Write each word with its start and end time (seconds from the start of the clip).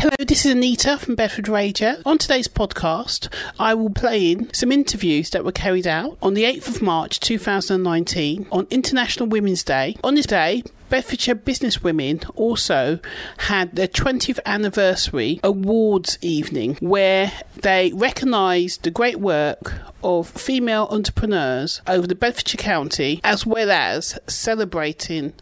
Hello, 0.00 0.14
this 0.20 0.46
is 0.46 0.52
Anita 0.52 0.96
from 0.96 1.16
Bedford 1.16 1.48
Radio. 1.48 1.96
On 2.06 2.18
today's 2.18 2.46
podcast, 2.46 3.26
I 3.58 3.74
will 3.74 3.90
play 3.90 4.30
in 4.30 4.54
some 4.54 4.70
interviews 4.70 5.30
that 5.30 5.44
were 5.44 5.50
carried 5.50 5.88
out 5.88 6.16
on 6.22 6.34
the 6.34 6.44
8th 6.44 6.68
of 6.68 6.82
March 6.82 7.18
2019 7.18 8.46
on 8.52 8.68
International 8.70 9.28
Women's 9.28 9.64
Day. 9.64 9.96
On 10.04 10.14
this 10.14 10.26
day, 10.26 10.62
Bedfordshire 10.88 11.34
Businesswomen 11.34 12.30
also 12.36 13.00
had 13.38 13.74
their 13.74 13.88
20th 13.88 14.38
anniversary 14.46 15.40
awards 15.42 16.16
evening 16.22 16.76
where 16.76 17.32
they 17.62 17.90
recognised 17.92 18.84
the 18.84 18.92
great 18.92 19.18
work 19.18 19.74
of 20.04 20.28
female 20.28 20.86
entrepreneurs 20.92 21.82
over 21.88 22.06
the 22.06 22.14
Bedfordshire 22.14 22.56
County 22.56 23.20
as 23.24 23.44
well 23.44 23.72
as 23.72 24.16
celebrating 24.28 25.32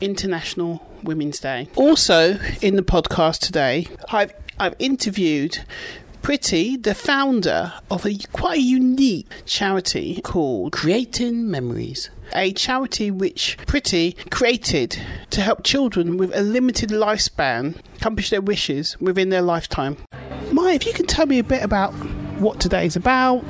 International 0.00 0.84
Women's 1.04 1.38
Day. 1.40 1.68
Also, 1.76 2.38
in 2.60 2.76
the 2.76 2.82
podcast 2.82 3.40
today, 3.40 3.86
I've, 4.10 4.32
I've 4.58 4.74
interviewed 4.78 5.60
Pretty, 6.22 6.76
the 6.76 6.94
founder 6.94 7.72
of 7.90 8.06
a 8.06 8.16
quite 8.32 8.58
a 8.58 8.62
unique 8.62 9.26
charity 9.44 10.20
called 10.22 10.70
Creating 10.70 11.50
Memories. 11.50 12.10
A 12.32 12.52
charity 12.52 13.10
which 13.10 13.58
Pretty 13.66 14.12
created 14.30 14.96
to 15.30 15.40
help 15.40 15.64
children 15.64 16.16
with 16.16 16.32
a 16.32 16.42
limited 16.42 16.90
lifespan 16.90 17.76
accomplish 17.96 18.30
their 18.30 18.40
wishes 18.40 18.96
within 19.00 19.30
their 19.30 19.42
lifetime. 19.42 19.96
Maya, 20.52 20.74
if 20.74 20.86
you 20.86 20.92
can 20.92 21.06
tell 21.06 21.26
me 21.26 21.40
a 21.40 21.44
bit 21.44 21.64
about 21.64 21.92
what 22.38 22.60
today 22.60 22.86
is 22.86 22.94
about. 22.94 23.42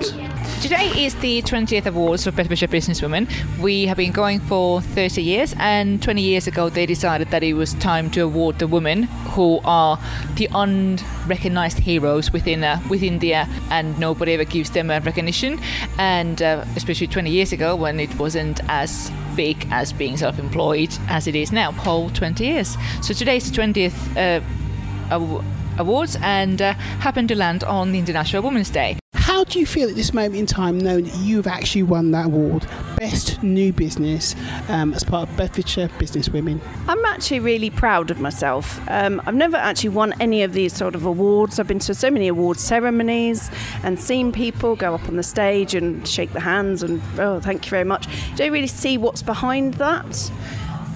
Today 0.63 0.93
is 1.05 1.17
the 1.17 1.43
20th 1.43 1.87
Awards 1.87 2.25
of 2.29 2.37
Bedfordshire 2.37 2.69
Businesswomen. 2.69 3.29
We 3.61 3.87
have 3.87 3.97
been 3.97 4.13
going 4.13 4.39
for 4.39 4.81
30 4.81 5.21
years, 5.21 5.57
and 5.59 6.01
20 6.01 6.23
years 6.23 6.47
ago 6.47 6.69
they 6.69 6.87
decided 6.87 7.31
that 7.33 7.43
it 7.43 7.55
was 7.55 7.75
time 7.75 8.13
to 8.13 8.21
award 8.21 8.61
the 8.61 8.69
women 8.69 9.03
who 9.35 9.59
are 9.65 9.99
the 10.37 10.49
unrecognized 10.55 11.81
heroes 11.81 12.33
within 12.33 12.63
uh, 12.63 12.81
within 12.89 13.19
there, 13.19 13.49
and 13.73 13.99
nobody 13.99 14.35
ever 14.35 14.45
gives 14.45 14.71
them 14.71 14.89
recognition. 14.89 15.59
And 15.99 16.41
uh, 16.41 16.65
especially 16.77 17.09
20 17.09 17.29
years 17.29 17.51
ago, 17.51 17.75
when 17.75 17.99
it 17.99 18.17
wasn't 18.17 18.61
as 18.69 19.11
big 19.35 19.67
as 19.73 19.93
being 19.93 20.17
self-employed 20.17 20.97
as 21.09 21.27
it 21.27 21.35
is 21.35 21.51
now, 21.51 21.73
whole 21.73 22.09
20 22.11 22.45
years. 22.45 22.77
So 23.01 23.15
today's 23.15 23.51
the 23.51 23.61
20th. 23.61 24.17
Uh, 24.17 25.43
awards 25.79 26.17
and 26.23 26.63
uh, 26.63 26.75
happened 27.01 27.29
to 27.29 27.35
land 27.35 27.65
on 27.65 27.93
the 27.93 27.99
International 27.99 28.43
Women's 28.43 28.71
Day. 28.71 29.02
How 29.33 29.45
do 29.45 29.59
you 29.59 29.65
feel 29.65 29.89
at 29.89 29.95
this 29.95 30.13
moment 30.13 30.37
in 30.37 30.45
time 30.45 30.77
knowing 30.77 31.05
that 31.05 31.17
you've 31.17 31.47
actually 31.47 31.85
won 31.85 32.11
that 32.11 32.27
award, 32.27 32.67
Best 32.99 33.43
New 33.43 33.73
Business, 33.73 34.37
um, 34.69 34.93
as 34.93 35.05
part 35.05 35.27
of 35.27 35.35
Bedfordshire 35.39 35.89
Business 35.99 36.29
Women? 36.29 36.61
I'm 36.87 37.03
actually 37.07 37.41
really 37.41 37.71
proud 37.71 38.11
of 38.11 38.21
myself. 38.21 38.79
Um, 38.91 39.23
I've 39.25 39.35
never 39.35 39.57
actually 39.57 39.89
won 39.89 40.13
any 40.21 40.43
of 40.43 40.53
these 40.53 40.75
sort 40.75 40.95
of 40.95 41.07
awards. 41.07 41.59
I've 41.59 41.67
been 41.67 41.79
to 41.79 41.95
so 41.95 42.11
many 42.11 42.29
award 42.29 42.59
ceremonies 42.59 43.51
and 43.83 43.99
seen 43.99 44.33
people 44.33 44.77
go 44.77 44.95
up 44.95 45.09
on 45.09 45.17
the 45.17 45.23
stage 45.23 45.75
and 45.75 46.07
shake 46.07 46.35
the 46.35 46.41
hands 46.41 46.83
and, 46.83 47.01
oh, 47.19 47.41
thank 47.41 47.65
you 47.65 47.71
very 47.71 47.85
much. 47.85 48.07
Don't 48.37 48.53
really 48.53 48.67
see 48.67 48.99
what's 48.99 49.23
behind 49.23 49.75
that. 49.75 50.31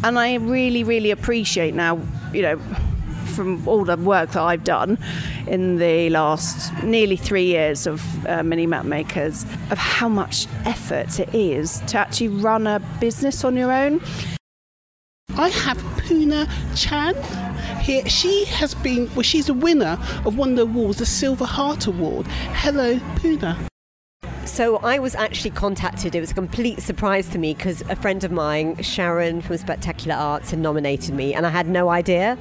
And 0.05 0.19
I 0.19 0.35
really, 0.35 0.85
really 0.85 1.11
appreciate 1.11 1.73
now, 1.75 1.99
you 2.35 2.43
know, 2.43 2.61
from 3.37 3.69
all 3.69 3.85
the 3.85 3.97
work 3.97 4.31
that 4.31 4.43
I've 4.43 4.65
done 4.65 4.99
in 5.47 5.77
the 5.77 6.11
last 6.11 6.73
nearly 6.83 7.17
three 7.17 7.45
years 7.45 7.87
of 7.87 8.27
uh, 8.27 8.43
Mini 8.43 8.67
Map 8.67 8.87
Makers, 8.87 9.45
of 9.71 9.79
how 9.79 10.09
much 10.09 10.47
effort 10.65 11.21
it 11.21 11.33
is 11.35 11.81
to 11.89 11.99
actually 11.99 12.29
run 12.29 12.67
a 12.67 12.81
business 12.99 13.45
on 13.45 13.57
your 13.57 13.71
own. 13.71 14.01
I 15.37 15.51
have 15.51 15.79
Puna 15.99 16.49
Chan 16.75 17.15
here. 17.83 18.09
She 18.09 18.47
has 18.47 18.75
been, 18.75 19.11
well, 19.15 19.23
she's 19.23 19.51
a 19.51 19.55
winner 19.55 19.99
of 20.25 20.39
one 20.39 20.51
of 20.51 20.57
the 20.57 20.63
awards, 20.63 20.99
the 20.99 21.07
Silver 21.07 21.45
Heart 21.45 21.87
Award. 21.87 22.27
Hello, 22.29 22.99
Puna. 23.17 23.59
So 24.57 24.79
I 24.79 24.99
was 25.01 25.15
actually 25.15 25.51
contacted. 25.51 26.15
It 26.15 26.21
was 26.21 26.31
a 26.31 26.35
complete 26.35 26.81
surprise 26.81 27.29
to 27.29 27.39
me 27.39 27.53
because 27.53 27.83
a 27.91 27.95
friend 27.95 28.25
of 28.25 28.33
mine, 28.33 28.83
Sharon 28.83 29.43
from 29.43 29.59
Spectacular 29.59 30.15
Arts, 30.15 30.51
had 30.51 30.61
nominated 30.61 31.15
me, 31.15 31.35
and 31.35 31.45
I 31.45 31.51
had 31.51 31.69
no 31.69 31.91
idea. 31.91 32.39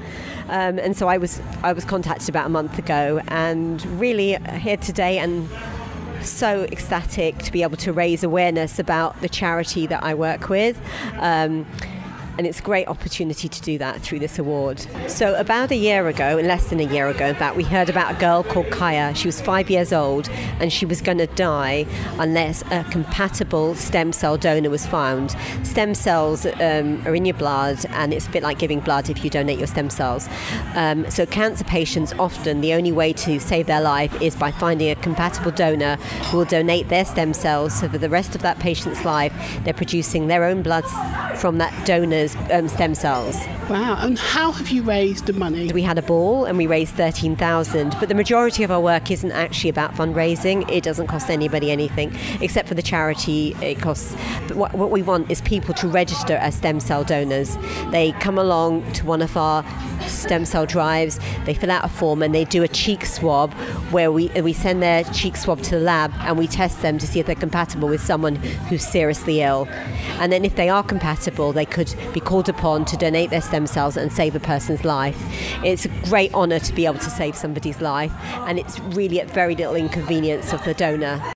Um, 0.47 0.79
and 0.79 0.95
so 0.95 1.09
I 1.09 1.17
was 1.17 1.41
I 1.61 1.73
was 1.73 1.83
contacted 1.83 2.29
about 2.29 2.45
a 2.45 2.49
month 2.49 2.79
ago, 2.79 3.21
and 3.27 3.85
really 3.99 4.37
here 4.59 4.77
today 4.77 5.17
and 5.17 5.49
so 6.21 6.63
ecstatic 6.71 7.37
to 7.39 7.51
be 7.51 7.63
able 7.63 7.75
to 7.75 7.91
raise 7.91 8.23
awareness 8.23 8.79
about 8.79 9.19
the 9.19 9.27
charity 9.27 9.85
that 9.87 10.01
I 10.01 10.13
work 10.13 10.47
with. 10.47 10.79
Um, 11.19 11.65
and 12.38 12.46
it's 12.46 12.59
a 12.59 12.63
great 12.63 12.88
opportunity 12.88 13.47
to 13.47 13.62
do 13.62 13.78
that 13.78 14.01
through 14.01 14.19
this 14.19 14.38
award. 14.40 14.85
So, 15.07 15.35
about 15.35 15.72
a 15.72 15.75
year 15.75 16.07
ago, 16.07 16.40
less 16.44 16.69
than 16.69 16.79
a 16.79 16.84
year 16.84 17.07
ago, 17.07 17.28
in 17.28 17.35
fact, 17.35 17.56
we 17.56 17.63
heard 17.63 17.90
about 17.90 18.16
a 18.16 18.19
girl 18.19 18.44
called 18.44 18.69
Kaya. 18.72 19.13
She 19.16 19.28
was 19.28 19.41
five 19.41 19.69
years 19.69 19.94
old 19.94 20.29
and 20.59 20.72
she 20.72 20.85
was 20.85 21.01
going 21.01 21.18
to 21.19 21.28
die 21.28 21.85
unless 22.19 22.63
a 22.72 22.84
compatible 22.85 23.75
stem 23.75 24.12
cell 24.12 24.38
donor 24.38 24.69
was 24.69 24.85
found. 24.85 25.35
Stem 25.63 25.96
cells 25.96 26.46
um, 26.46 27.01
are 27.06 27.16
in 27.16 27.25
your 27.25 27.35
blood, 27.35 27.85
and 27.90 28.13
it's 28.13 28.28
a 28.28 28.31
bit 28.31 28.44
like 28.44 28.59
giving 28.59 28.79
blood 28.79 29.09
if 29.09 29.23
you 29.23 29.29
donate 29.29 29.57
your 29.57 29.67
stem 29.67 29.90
cells. 29.90 30.28
Um, 30.75 31.09
so, 31.09 31.25
cancer 31.25 31.63
patients 31.63 32.13
often 32.19 32.62
the 32.62 32.73
only 32.73 32.91
way 32.91 33.13
to 33.13 33.40
save 33.40 33.67
their 33.67 33.81
life 33.81 34.22
is 34.22 34.35
by 34.35 34.52
finding 34.52 34.90
a 34.90 34.96
compatible 34.96 35.52
donor 35.52 35.96
who 36.29 36.38
will 36.38 36.46
donate 36.46 36.90
their 36.90 37.06
stem 37.06 37.34
cells. 37.34 37.79
So, 37.79 37.88
for 37.90 37.97
the 37.97 38.09
rest 38.09 38.35
of 38.35 38.41
that 38.41 38.59
patient's 38.59 39.06
life, 39.06 39.34
they're 39.63 39.73
producing 39.73 40.28
their 40.28 40.44
own 40.44 40.62
blood 40.62 40.85
from 41.35 41.57
that 41.57 41.85
um, 42.51 42.67
stem 42.67 42.95
cells. 42.95 43.35
Wow, 43.69 43.97
and 43.99 44.17
how 44.17 44.51
have 44.51 44.69
you 44.69 44.83
raised 44.83 45.25
the 45.25 45.33
money? 45.33 45.71
We 45.73 45.81
had 45.81 45.97
a 45.97 46.01
ball 46.01 46.45
and 46.45 46.57
we 46.57 46.65
raised 46.67 46.95
13,000, 46.95 47.95
but 47.99 48.09
the 48.09 48.15
majority 48.15 48.63
of 48.63 48.71
our 48.71 48.79
work 48.79 49.11
isn't 49.11 49.31
actually 49.31 49.69
about 49.69 49.93
fundraising. 49.95 50.69
It 50.71 50.83
doesn't 50.83 51.07
cost 51.07 51.29
anybody 51.29 51.71
anything, 51.71 52.15
except 52.41 52.67
for 52.67 52.73
the 52.73 52.81
charity 52.81 53.55
it 53.61 53.81
costs. 53.81 54.15
But 54.47 54.57
what, 54.57 54.73
what 54.73 54.91
we 54.91 55.01
want 55.01 55.29
is 55.29 55.41
people 55.41 55.73
to 55.75 55.87
register 55.87 56.35
as 56.35 56.55
stem 56.55 56.79
cell 56.79 57.03
donors. 57.03 57.57
They 57.91 58.13
come 58.13 58.37
along 58.37 58.91
to 58.93 59.05
one 59.05 59.21
of 59.21 59.35
our 59.35 59.63
stem 60.07 60.45
cell 60.45 60.65
drives, 60.65 61.19
they 61.45 61.53
fill 61.53 61.71
out 61.71 61.83
a 61.83 61.89
form 61.89 62.21
and 62.21 62.33
they 62.33 62.45
do 62.45 62.63
a 62.63 62.67
cheek 62.67 63.05
swab 63.05 63.53
where 63.91 64.11
we, 64.11 64.29
we 64.41 64.53
send 64.53 64.81
their 64.81 65.03
cheek 65.05 65.35
swab 65.35 65.61
to 65.63 65.71
the 65.71 65.79
lab 65.79 66.11
and 66.19 66.37
we 66.37 66.47
test 66.47 66.81
them 66.81 66.97
to 66.97 67.07
see 67.07 67.19
if 67.19 67.25
they're 67.25 67.35
compatible 67.35 67.87
with 67.87 68.01
someone 68.01 68.35
who's 68.35 68.85
seriously 68.85 69.41
ill. 69.41 69.67
And 70.19 70.31
then 70.31 70.45
if 70.45 70.55
they 70.55 70.69
are 70.69 70.83
compatible, 70.83 71.51
they 71.53 71.65
could 71.65 71.93
be 72.15 72.21
called 72.21 72.47
upon 72.47 72.85
to 72.85 72.95
donate 72.95 73.29
their 73.29 73.41
stem 73.41 73.67
cells 73.67 73.97
and 73.97 74.11
save 74.11 74.35
a 74.35 74.39
person's 74.39 74.85
life. 74.85 75.17
It's 75.65 75.83
a 75.83 75.89
great 76.05 76.33
honour 76.33 76.59
to 76.59 76.73
be 76.73 76.85
able 76.85 76.99
to 76.99 77.09
save 77.09 77.35
somebody's 77.35 77.81
life, 77.81 78.13
and 78.47 78.57
it's 78.57 78.79
really 78.79 79.19
at 79.19 79.29
very 79.29 79.53
little 79.53 79.75
inconvenience 79.75 80.53
of 80.53 80.63
the 80.63 80.73
donor. 80.73 81.34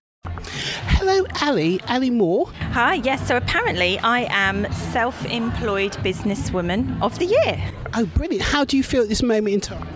Ali. 1.41 1.79
Ali 1.87 2.09
Moore. 2.09 2.49
Hi, 2.71 2.95
yes. 2.95 3.27
So 3.27 3.37
apparently, 3.37 3.99
I 3.99 4.27
am 4.29 4.71
self 4.73 5.25
employed 5.25 5.93
businesswoman 6.03 7.01
of 7.01 7.17
the 7.19 7.25
year. 7.25 7.61
Oh, 7.95 8.05
brilliant. 8.05 8.43
How 8.43 8.65
do 8.65 8.77
you 8.77 8.83
feel 8.83 9.01
at 9.01 9.09
this 9.09 9.23
moment 9.23 9.53
in 9.53 9.61
time? 9.61 9.87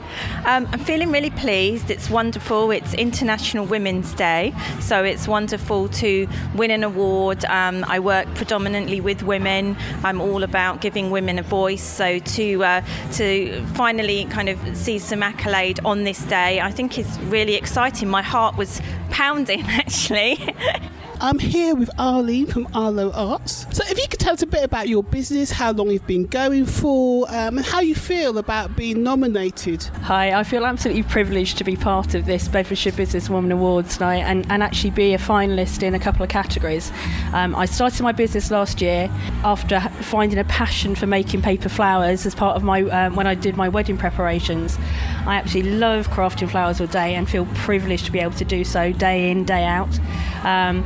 Um, 0.46 0.68
I'm 0.72 0.80
feeling 0.80 1.12
really 1.12 1.30
pleased. 1.30 1.92
It's 1.92 2.10
wonderful. 2.10 2.72
It's 2.72 2.94
International 2.94 3.66
Women's 3.66 4.14
Day, 4.14 4.54
so 4.80 5.04
it's 5.04 5.28
wonderful 5.28 5.90
to 5.90 6.28
win 6.56 6.72
an 6.72 6.84
award. 6.84 7.46
Um, 7.46 7.86
I 7.88 8.00
work 8.00 8.28
predominantly 8.36 9.00
with 9.00 9.24
women. 9.24 9.78
I'm 10.04 10.22
all 10.22 10.44
about 10.44 10.82
giving 10.82 11.12
women 11.12 11.38
a 11.38 11.44
voice. 11.44 11.84
So 11.84 12.20
to 12.20 12.64
uh, 12.64 12.82
to 13.14 13.66
finally 13.76 14.26
kind 14.26 14.50
of 14.50 14.60
see 14.76 14.98
some 15.00 15.22
accolade 15.22 15.80
on 15.86 16.04
this 16.04 16.24
day, 16.24 16.62
I 16.62 16.72
think 16.72 16.98
is 16.98 17.20
really 17.22 17.56
exciting. 17.56 18.10
My 18.10 18.22
heart 18.22 18.58
was 18.58 18.82
pounding 19.12 19.62
actually. 19.68 20.40
I'm 21.24 21.40
here 21.40 21.74
with 21.74 21.90
Arlene 21.98 22.48
from 22.48 22.68
Arlo 22.74 23.10
Arts. 23.14 23.66
So, 23.72 23.82
if 23.88 23.98
you 23.98 24.10
could 24.10 24.20
tell 24.20 24.34
us 24.34 24.42
a 24.42 24.46
bit 24.46 24.62
about 24.62 24.90
your 24.90 25.04
business, 25.04 25.52
how 25.52 25.72
long 25.72 25.90
you've 25.90 26.06
been 26.06 26.26
going 26.26 26.66
for, 26.66 27.26
um, 27.30 27.56
and 27.56 27.66
how 27.66 27.80
you 27.80 27.96
feel 27.96 28.38
about 28.38 28.76
being 28.76 29.04
nominated. 29.04 29.84
Hi, 30.02 30.38
I 30.38 30.44
feel 30.44 30.66
absolutely 30.66 31.04
privileged 31.04 31.58
to 31.60 31.64
be 31.64 31.78
part 31.78 32.14
of 32.14 32.26
this 32.26 32.50
Bedfordshire 32.50 32.92
Businesswoman 32.92 33.54
Awards 33.54 34.02
night 34.02 34.24
and, 34.24 34.46
and 34.52 34.62
actually 34.62 34.90
be 34.90 35.14
a 35.14 35.18
finalist 35.18 35.82
in 35.82 35.96
a 35.96 36.00
couple 36.00 36.24
of 36.24 36.30
categories. 36.30 36.92
Um, 37.32 37.56
I 37.56 37.68
started 37.68 38.04
my 38.04 38.12
business 38.12 38.52
last 38.52 38.82
year 38.82 39.10
after 39.46 39.80
finding 40.02 40.40
a 40.40 40.44
passion 40.44 40.94
for 40.94 41.08
making 41.08 41.42
paper 41.42 41.70
flowers 41.70 42.26
as 42.26 42.36
part 42.36 42.58
of 42.58 42.64
my 42.64 42.82
um, 42.82 43.16
when 43.16 43.28
I 43.28 43.36
did 43.36 43.56
my 43.56 43.70
wedding 43.70 43.98
preparations. 43.98 44.78
I 45.26 45.36
absolutely 45.36 45.72
love 45.78 46.10
crafting 46.10 46.50
flowers 46.50 46.82
all 46.82 46.88
day 46.88 47.16
and 47.16 47.30
feel 47.30 47.46
privileged 47.56 48.08
to 48.08 48.12
be 48.12 48.20
able 48.20 48.34
to 48.34 48.44
do 48.44 48.66
so 48.66 48.92
day 48.92 49.32
in, 49.32 49.46
day 49.46 49.64
out. 49.64 49.98
Um, 50.44 50.86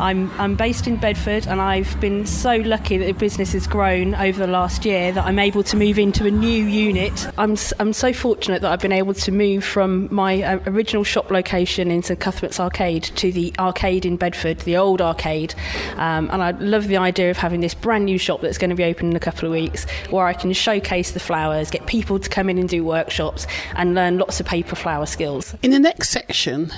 I'm, 0.00 0.30
I'm 0.40 0.54
based 0.54 0.86
in 0.86 0.96
Bedford 0.96 1.46
and 1.46 1.60
I've 1.60 2.00
been 2.00 2.24
so 2.24 2.56
lucky 2.56 2.98
that 2.98 3.06
the 3.06 3.12
business 3.12 3.52
has 3.52 3.66
grown 3.66 4.14
over 4.14 4.38
the 4.38 4.50
last 4.50 4.84
year 4.84 5.10
that 5.12 5.24
I'm 5.24 5.38
able 5.38 5.62
to 5.64 5.76
move 5.76 5.98
into 5.98 6.26
a 6.26 6.30
new 6.30 6.64
unit. 6.64 7.26
I'm, 7.36 7.56
I'm 7.80 7.92
so 7.92 8.12
fortunate 8.12 8.62
that 8.62 8.70
I've 8.70 8.80
been 8.80 8.92
able 8.92 9.14
to 9.14 9.32
move 9.32 9.64
from 9.64 10.12
my 10.14 10.42
uh, 10.42 10.60
original 10.66 11.02
shop 11.02 11.30
location 11.30 11.90
into 11.90 12.14
Cuthbert's 12.14 12.60
Arcade 12.60 13.04
to 13.04 13.32
the 13.32 13.52
arcade 13.58 14.06
in 14.06 14.16
Bedford, 14.16 14.60
the 14.60 14.76
old 14.76 15.00
arcade. 15.00 15.54
Um, 15.96 16.30
and 16.30 16.42
I 16.42 16.52
love 16.52 16.86
the 16.86 16.96
idea 16.96 17.30
of 17.30 17.36
having 17.36 17.60
this 17.60 17.74
brand 17.74 18.04
new 18.04 18.18
shop 18.18 18.40
that's 18.40 18.58
going 18.58 18.70
to 18.70 18.76
be 18.76 18.84
open 18.84 19.10
in 19.10 19.16
a 19.16 19.20
couple 19.20 19.46
of 19.46 19.52
weeks 19.52 19.84
where 20.10 20.26
I 20.26 20.32
can 20.32 20.52
showcase 20.52 21.10
the 21.10 21.20
flowers, 21.20 21.70
get 21.70 21.86
people 21.86 22.18
to 22.20 22.28
come 22.28 22.48
in 22.48 22.58
and 22.58 22.68
do 22.68 22.84
workshops, 22.84 23.46
and 23.74 23.94
learn 23.94 24.18
lots 24.18 24.38
of 24.38 24.46
paper 24.46 24.76
flower 24.76 25.06
skills. 25.06 25.56
In 25.62 25.72
the 25.72 25.80
next 25.80 26.10
section, 26.10 26.70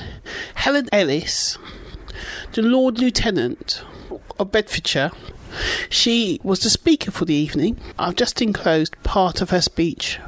Helen 0.55 0.89
Ellis, 0.93 1.59
the 2.53 2.63
Lord 2.63 2.99
Lieutenant 2.99 3.85
of 4.39 4.51
Bedfordshire, 4.51 5.13
she 5.89 6.41
was 6.43 6.61
the 6.61 6.71
speaker 6.71 7.13
for 7.13 7.25
the 7.25 7.35
evening. 7.35 7.79
I've 7.99 8.17
just 8.17 8.43
enclosed 8.43 9.01
part 9.05 9.41
of 9.41 9.51
her 9.51 9.61
speech. 9.61 10.19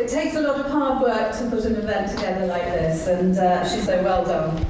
It 0.00 0.08
takes 0.08 0.34
a 0.34 0.40
lot 0.40 0.58
of 0.58 0.66
hard 0.66 1.00
work 1.00 1.36
to 1.38 1.48
put 1.48 1.64
an 1.64 1.76
event 1.76 2.10
together 2.10 2.46
like 2.46 2.64
this, 2.64 3.06
and 3.06 3.38
uh, 3.38 3.68
she's 3.68 3.86
so 3.86 4.02
well 4.02 4.24
done. 4.24 4.66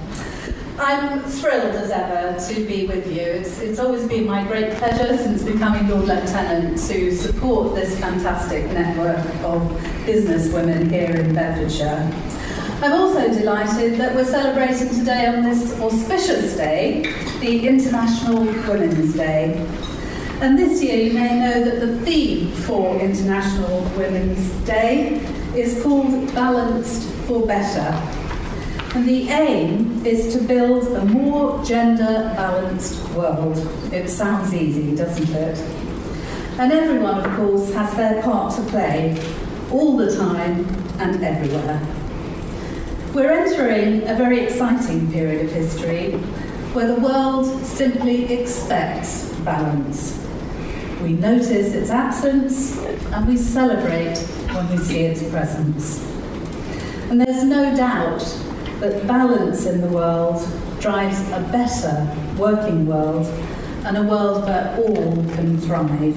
I'm 0.79 1.23
thrilled 1.25 1.75
as 1.75 1.91
ever 1.91 2.39
to 2.49 2.67
be 2.67 2.87
with 2.87 3.07
you. 3.07 3.21
It's, 3.21 3.61
it's 3.61 3.79
always 3.79 4.09
been 4.09 4.27
my 4.27 4.43
great 4.45 4.73
pleasure 4.75 5.17
since 5.19 5.43
becoming 5.43 5.87
Lord 5.89 6.07
Lieutenant 6.07 6.79
to 6.89 7.15
support 7.15 7.75
this 7.75 7.99
fantastic 8.01 8.65
network 8.73 9.19
of 9.45 9.63
businesswomen 10.07 10.91
here 10.91 11.11
in 11.15 11.35
Bedfordshire. 11.35 12.11
I'm 12.83 12.93
also 12.95 13.29
delighted 13.29 14.01
that 14.01 14.15
we're 14.15 14.25
celebrating 14.25 14.89
today 14.89 15.27
on 15.27 15.43
this 15.43 15.79
auspicious 15.79 16.57
day, 16.57 17.03
the 17.41 17.69
International 17.69 18.45
Women's 18.45 19.15
Day. 19.15 19.55
And 20.41 20.59
this 20.59 20.83
year 20.83 20.97
you 20.97 21.13
may 21.13 21.39
know 21.39 21.65
that 21.65 21.81
the 21.81 22.01
theme 22.01 22.51
for 22.51 22.99
International 22.99 23.83
Women's 23.97 24.51
Day 24.65 25.21
is 25.55 25.83
called 25.83 26.35
Balanced 26.35 27.09
for 27.27 27.47
Better. 27.47 28.22
And 28.95 29.09
the 29.09 29.31
aim 29.31 30.05
is 30.05 30.35
to 30.35 30.43
build 30.43 30.87
a 30.89 31.05
more 31.07 31.65
gender 31.65 32.31
balanced 32.37 33.09
world. 33.13 33.57
It 33.91 34.11
sounds 34.11 34.53
easy, 34.53 34.95
doesn't 34.95 35.31
it? 35.31 35.59
And 36.59 36.71
everyone, 36.71 37.25
of 37.25 37.37
course, 37.37 37.73
has 37.73 37.95
their 37.97 38.23
part 38.23 38.55
to 38.57 38.63
play 38.65 39.19
all 39.71 39.97
the 39.97 40.15
time 40.15 40.67
and 40.99 41.25
everywhere. 41.25 41.81
We're 43.15 43.33
entering 43.33 44.07
a 44.07 44.15
very 44.15 44.41
exciting 44.41 45.11
period 45.11 45.47
of 45.47 45.53
history 45.53 46.13
where 46.75 46.87
the 46.87 47.01
world 47.01 47.47
simply 47.65 48.31
expects 48.31 49.33
balance. 49.37 50.23
We 51.01 51.15
notice 51.15 51.73
its 51.73 51.89
absence 51.89 52.77
and 52.79 53.27
we 53.27 53.39
celebrate 53.39 54.19
when 54.53 54.69
we 54.69 54.77
see 54.77 55.01
its 55.01 55.23
presence. 55.31 56.07
And 57.09 57.19
there's 57.19 57.45
no 57.45 57.75
doubt 57.75 58.21
that 58.83 59.07
balance 59.07 59.65
in 59.65 59.81
the 59.81 59.87
world 59.87 60.45
drives 60.81 61.21
a 61.31 61.41
better 61.53 62.05
working 62.37 62.85
world 62.85 63.25
and 63.85 63.97
a 63.97 64.03
world 64.03 64.43
where 64.43 64.77
all 64.77 65.15
can 65.37 65.57
thrive. 65.57 66.17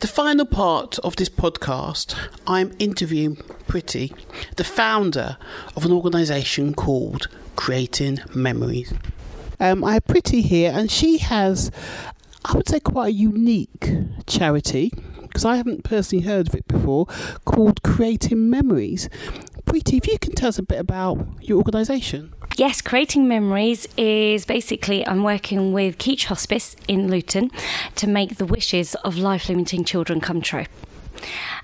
The 0.00 0.08
final 0.08 0.46
part 0.46 0.98
of 1.00 1.16
this 1.16 1.28
podcast, 1.28 2.16
I'm 2.46 2.72
interviewing 2.78 3.36
Pretty, 3.66 4.14
the 4.56 4.64
founder 4.64 5.36
of 5.74 5.84
an 5.84 5.92
organisation 5.92 6.72
called 6.72 7.28
Creating 7.56 8.20
Memories. 8.34 8.92
Um, 9.58 9.84
I 9.84 9.94
have 9.94 10.04
Pretty 10.06 10.42
here, 10.42 10.72
and 10.74 10.90
she 10.90 11.18
has, 11.18 11.70
I 12.44 12.56
would 12.56 12.68
say, 12.68 12.80
quite 12.80 13.08
a 13.08 13.12
unique 13.12 13.90
charity 14.26 14.92
because 15.22 15.44
I 15.44 15.56
haven't 15.56 15.84
personally 15.84 16.24
heard 16.24 16.48
of 16.48 16.54
it 16.54 16.68
before 16.68 17.06
called 17.44 17.82
Creating 17.82 18.48
Memories. 18.48 19.08
Pretty, 19.64 19.96
if 19.96 20.06
you 20.06 20.18
can 20.18 20.32
tell 20.34 20.48
us 20.48 20.58
a 20.58 20.62
bit 20.62 20.78
about 20.78 21.26
your 21.42 21.58
organisation. 21.58 22.32
Yes, 22.56 22.80
Creating 22.80 23.28
Memories 23.28 23.86
is 23.96 24.46
basically 24.46 25.06
I'm 25.06 25.22
working 25.22 25.72
with 25.72 25.98
Keech 25.98 26.26
Hospice 26.26 26.76
in 26.88 27.10
Luton 27.10 27.50
to 27.96 28.06
make 28.06 28.36
the 28.36 28.46
wishes 28.46 28.94
of 28.96 29.18
life 29.18 29.48
limiting 29.48 29.84
children 29.84 30.20
come 30.20 30.40
true. 30.40 30.64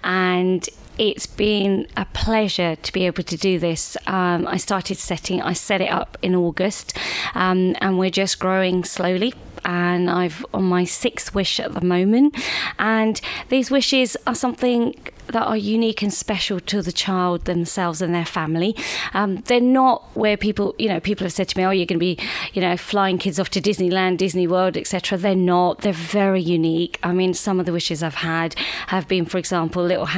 And 0.04 0.68
it's 0.98 1.26
been 1.26 1.86
a 1.96 2.04
pleasure 2.06 2.76
to 2.76 2.92
be 2.92 3.06
able 3.06 3.22
to 3.24 3.36
do 3.36 3.58
this. 3.58 3.96
Um, 4.06 4.46
I 4.46 4.56
started 4.56 4.98
setting, 4.98 5.40
I 5.42 5.52
set 5.52 5.80
it 5.80 5.90
up 5.90 6.18
in 6.22 6.34
August, 6.34 6.96
um, 7.34 7.76
and 7.80 7.98
we're 7.98 8.10
just 8.10 8.38
growing 8.38 8.84
slowly. 8.84 9.34
And 9.64 10.10
I've 10.10 10.44
on 10.52 10.64
my 10.64 10.84
sixth 10.84 11.36
wish 11.36 11.60
at 11.60 11.72
the 11.74 11.80
moment, 11.80 12.36
and 12.80 13.20
these 13.48 13.70
wishes 13.70 14.16
are 14.26 14.34
something 14.34 14.94
that 15.28 15.46
are 15.46 15.56
unique 15.56 16.02
and 16.02 16.12
special 16.12 16.60
to 16.60 16.82
the 16.82 16.92
child 16.92 17.44
themselves 17.44 18.02
and 18.02 18.14
their 18.14 18.24
family. 18.24 18.76
Um, 19.14 19.36
they're 19.46 19.60
not 19.60 20.14
where 20.16 20.36
people, 20.36 20.74
you 20.78 20.88
know, 20.88 21.00
people 21.00 21.24
have 21.24 21.32
said 21.32 21.48
to 21.48 21.58
me, 21.58 21.64
"Oh, 21.64 21.70
you're 21.70 21.86
going 21.86 21.98
to 21.98 22.06
be, 22.14 22.18
you 22.52 22.60
know, 22.60 22.76
flying 22.76 23.18
kids 23.18 23.38
off 23.38 23.50
to 23.50 23.60
Disneyland, 23.60 24.18
Disney 24.18 24.46
World, 24.46 24.76
etc." 24.76 25.18
They're 25.18 25.34
not. 25.34 25.78
They're 25.78 25.92
very 25.92 26.40
unique. 26.40 26.98
I 27.02 27.12
mean, 27.12 27.34
some 27.34 27.60
of 27.60 27.66
the 27.66 27.72
wishes 27.72 28.02
I've 28.02 28.16
had 28.16 28.54
have 28.88 29.08
been, 29.08 29.24
for 29.24 29.38
example, 29.38 29.82
little 29.82 30.08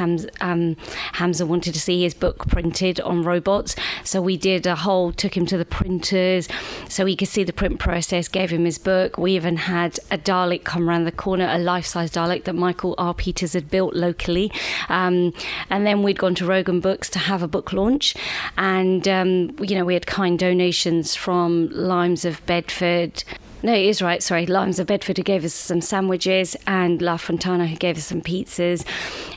um, 0.41 0.75
Hamza 1.13 1.45
wanted 1.45 1.73
to 1.73 1.79
see 1.79 2.03
his 2.03 2.13
book 2.13 2.47
printed 2.47 2.99
on 3.01 3.23
robots, 3.23 3.75
so 4.03 4.21
we 4.21 4.37
did 4.37 4.65
a 4.65 4.75
whole, 4.75 5.11
took 5.11 5.35
him 5.37 5.45
to 5.47 5.57
the 5.57 5.65
printers, 5.65 6.47
so 6.89 7.05
he 7.05 7.15
could 7.15 7.27
see 7.27 7.43
the 7.43 7.53
print 7.53 7.79
process. 7.79 8.27
Gave 8.27 8.51
him 8.51 8.65
his 8.65 8.77
book. 8.77 9.17
We 9.17 9.35
even 9.35 9.57
had 9.57 9.99
a 10.11 10.17
Dalek 10.17 10.63
come 10.63 10.89
around 10.89 11.05
the 11.05 11.11
corner, 11.11 11.47
a 11.49 11.57
life-size 11.57 12.11
Dalek 12.11 12.43
that 12.45 12.55
Michael 12.55 12.95
R. 12.97 13.13
Peters 13.13 13.53
had 13.53 13.69
built 13.69 13.93
locally. 13.95 14.51
And 14.95 15.85
then 15.85 16.03
we'd 16.03 16.19
gone 16.19 16.35
to 16.35 16.45
Rogan 16.45 16.79
Books 16.79 17.09
to 17.11 17.19
have 17.19 17.43
a 17.43 17.47
book 17.47 17.73
launch. 17.73 18.15
And, 18.57 19.07
um, 19.07 19.55
you 19.59 19.75
know, 19.75 19.85
we 19.85 19.93
had 19.93 20.07
kind 20.07 20.39
donations 20.39 21.15
from 21.15 21.69
Limes 21.69 22.25
of 22.25 22.45
Bedford. 22.45 23.23
No, 23.63 23.73
it 23.73 23.85
is 23.85 23.99
right. 23.99 24.21
Sorry, 24.21 24.45
Limes 24.45 24.77
of 24.77 24.85
Bedford 24.85 25.17
who 25.17 25.23
gave 25.23 25.43
us 25.43 25.53
some 25.53 25.81
sandwiches, 25.81 26.55
and 26.67 27.01
La 27.01 27.17
Fontana 27.17 27.65
who 27.65 27.75
gave 27.75 27.97
us 27.97 28.05
some 28.05 28.21
pizzas, 28.21 28.85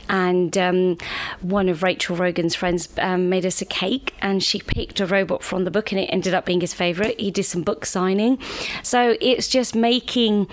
and 0.07 0.55
um, 0.55 0.97
one 1.41 1.67
of 1.67 1.81
Rachel 1.81 2.15
Rogan's 2.15 2.53
friends 2.53 2.89
um, 2.99 3.29
made 3.29 3.43
us 3.43 3.59
a 3.59 3.65
cake, 3.65 4.13
and 4.21 4.43
she 4.43 4.59
picked 4.59 4.99
a 4.99 5.07
robot 5.07 5.41
from 5.41 5.63
the 5.63 5.71
book, 5.71 5.91
and 5.91 5.99
it 5.99 6.05
ended 6.11 6.35
up 6.35 6.45
being 6.45 6.61
his 6.61 6.75
favourite. 6.75 7.19
He 7.19 7.31
did 7.31 7.45
some 7.45 7.63
book 7.63 7.87
signing, 7.87 8.37
so 8.83 9.17
it's 9.19 9.47
just 9.47 9.73
making 9.73 10.47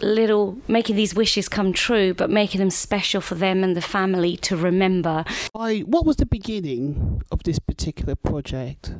little 0.00 0.58
making 0.68 0.96
these 0.96 1.14
wishes 1.14 1.48
come 1.48 1.72
true 1.72 2.14
but 2.14 2.30
making 2.30 2.58
them 2.58 2.70
special 2.70 3.20
for 3.20 3.34
them 3.34 3.64
and 3.64 3.76
the 3.76 3.82
family 3.82 4.36
to 4.36 4.56
remember 4.56 5.24
I, 5.54 5.80
what 5.80 6.04
was 6.06 6.16
the 6.16 6.26
beginning 6.26 7.22
of 7.30 7.42
this 7.42 7.58
particular 7.58 8.14
project? 8.14 8.92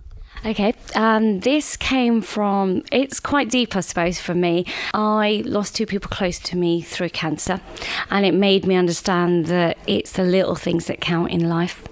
Okay, 0.45 0.73
um, 0.95 1.41
this 1.41 1.77
came 1.77 2.21
from, 2.21 2.85
it's 2.93 3.19
quite 3.19 3.51
deep, 3.51 3.75
I 3.75 3.81
suppose, 3.81 4.21
for 4.21 4.35
me. 4.35 4.67
I 4.95 5.43
lost 5.45 5.75
two 5.75 5.85
people 5.85 6.09
close 6.11 6.39
to 6.41 6.57
me 6.57 6.81
through 6.81 7.09
cancer, 7.09 7.61
and 8.11 8.25
it 8.25 8.35
made 8.35 8.65
me 8.65 8.77
understand 8.77 9.47
that 9.47 9.79
it's 9.89 10.13
the 10.13 10.23
little 10.23 10.55
things 10.55 10.87
that 10.87 11.01
count 11.01 11.33
in 11.33 11.49
life. 11.49 11.83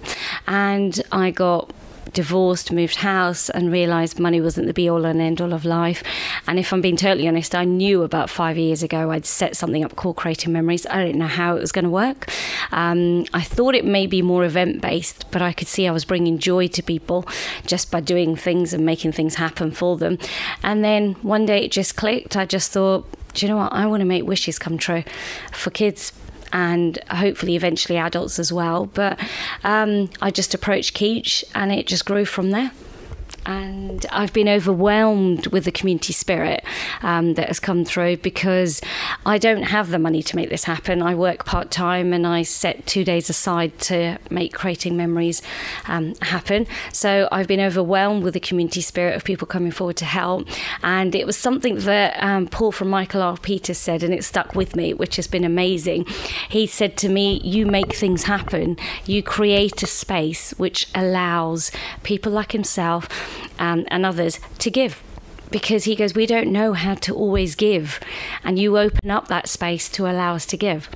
And 0.47 1.01
I 1.11 1.31
got 1.31 1.73
divorced, 2.13 2.71
moved 2.71 2.97
house, 2.97 3.49
and 3.49 3.71
realised 3.71 4.19
money 4.19 4.41
wasn't 4.41 4.67
the 4.67 4.73
be 4.73 4.89
all 4.89 5.05
and 5.05 5.21
end 5.21 5.41
all 5.41 5.53
of 5.53 5.65
life. 5.65 6.03
And 6.47 6.59
if 6.59 6.71
I'm 6.71 6.81
being 6.81 6.97
totally 6.97 7.27
honest, 7.27 7.55
I 7.55 7.63
knew 7.63 8.03
about 8.03 8.29
five 8.29 8.57
years 8.57 8.83
ago 8.83 9.11
I'd 9.11 9.25
set 9.25 9.55
something 9.55 9.83
up 9.83 9.95
called 9.95 10.15
Creating 10.15 10.53
Memories. 10.53 10.85
I 10.87 11.03
didn't 11.05 11.19
know 11.19 11.27
how 11.27 11.55
it 11.55 11.61
was 11.61 11.71
going 11.71 11.85
to 11.85 11.89
work. 11.91 12.29
Um, 12.71 13.25
I 13.33 13.41
thought 13.41 13.75
it 13.75 13.85
may 13.85 14.07
be 14.07 14.21
more 14.21 14.43
event 14.43 14.81
based, 14.81 15.29
but 15.31 15.41
I 15.41 15.53
could 15.53 15.67
see 15.67 15.87
I 15.87 15.91
was 15.91 16.05
bringing 16.05 16.37
joy 16.37 16.67
to 16.67 16.83
people 16.83 17.25
just 17.65 17.91
by 17.91 17.99
doing 17.99 18.35
things 18.35 18.73
and 18.73 18.85
making 18.85 19.11
things 19.11 19.35
happen 19.35 19.71
for 19.71 19.97
them. 19.97 20.17
And 20.63 20.83
then 20.83 21.13
one 21.21 21.45
day 21.45 21.65
it 21.65 21.71
just 21.71 21.95
clicked. 21.95 22.35
I 22.35 22.45
just 22.45 22.71
thought, 22.71 23.05
do 23.33 23.45
you 23.45 23.51
know 23.51 23.57
what? 23.57 23.73
I 23.73 23.85
want 23.85 24.01
to 24.01 24.05
make 24.05 24.25
wishes 24.25 24.57
come 24.57 24.77
true 24.77 25.03
for 25.51 25.69
kids 25.69 26.11
and 26.51 26.97
hopefully 27.09 27.55
eventually 27.55 27.97
adults 27.97 28.39
as 28.39 28.51
well. 28.51 28.85
But 28.85 29.19
um, 29.63 30.09
I 30.21 30.31
just 30.31 30.53
approached 30.53 30.93
Keech 30.93 31.43
and 31.53 31.71
it 31.71 31.87
just 31.87 32.05
grew 32.05 32.25
from 32.25 32.51
there. 32.51 32.71
And 33.47 34.05
I've 34.11 34.33
been 34.33 34.49
overwhelmed 34.49 35.47
with 35.47 35.63
the 35.63 35.71
community 35.71 36.11
spirit 36.11 36.65
um, 37.01 37.35
that 37.35 37.47
has 37.47 37.61
come 37.61 37.85
through 37.85 38.17
because 38.17 38.81
I 39.25 39.37
don't 39.37 39.63
have 39.63 39.89
the 39.89 39.97
money 39.97 40.21
to 40.21 40.35
make 40.35 40.49
this 40.49 40.65
happen. 40.65 41.01
I 41.01 41.15
work 41.15 41.45
part 41.45 41.71
time 41.71 42.11
and 42.11 42.27
I 42.27 42.43
set 42.43 42.85
two 42.85 43.05
days 43.05 43.29
aside 43.29 43.79
to 43.79 44.17
make 44.29 44.53
creating 44.53 44.97
memories 44.97 45.41
um, 45.87 46.13
happen. 46.21 46.67
So 46.91 47.29
I've 47.31 47.47
been 47.47 47.61
overwhelmed 47.61 48.23
with 48.23 48.33
the 48.33 48.41
community 48.41 48.81
spirit 48.81 49.15
of 49.15 49.23
people 49.23 49.47
coming 49.47 49.71
forward 49.71 49.95
to 49.97 50.05
help, 50.05 50.47
and 50.83 51.15
it 51.15 51.25
was 51.25 51.37
something 51.37 51.75
that 51.79 52.21
um, 52.21 52.47
Paul 52.47 52.73
from 52.73 52.89
Michael 52.89 53.21
R. 53.21 53.37
Peters 53.37 53.77
said, 53.77 54.03
and 54.03 54.13
it 54.13 54.25
stuck 54.25 54.55
with 54.55 54.75
me, 54.75 54.93
which 54.93 55.15
has 55.15 55.27
been 55.27 55.45
amazing. 55.45 56.05
He 56.49 56.67
said 56.67 56.97
to 56.97 57.07
me, 57.07 57.39
"You 57.43 57.65
make 57.65 57.95
things 57.95 58.23
happen. 58.23 58.77
You 59.05 59.23
create 59.23 59.81
a 59.81 59.87
space 59.87 60.51
which 60.57 60.89
allows 60.93 61.71
people 62.03 62.33
like 62.33 62.51
himself." 62.51 63.07
Um, 63.59 63.85
and 63.89 64.05
others 64.05 64.39
to 64.59 64.69
give 64.69 65.01
because 65.49 65.85
he 65.85 65.95
goes, 65.95 66.13
We 66.13 66.25
don't 66.25 66.51
know 66.51 66.73
how 66.73 66.95
to 66.95 67.15
always 67.15 67.55
give. 67.55 67.99
And 68.43 68.59
you 68.59 68.77
open 68.77 69.09
up 69.09 69.27
that 69.27 69.47
space 69.49 69.89
to 69.89 70.09
allow 70.09 70.35
us 70.35 70.45
to 70.47 70.57
give. 70.57 70.89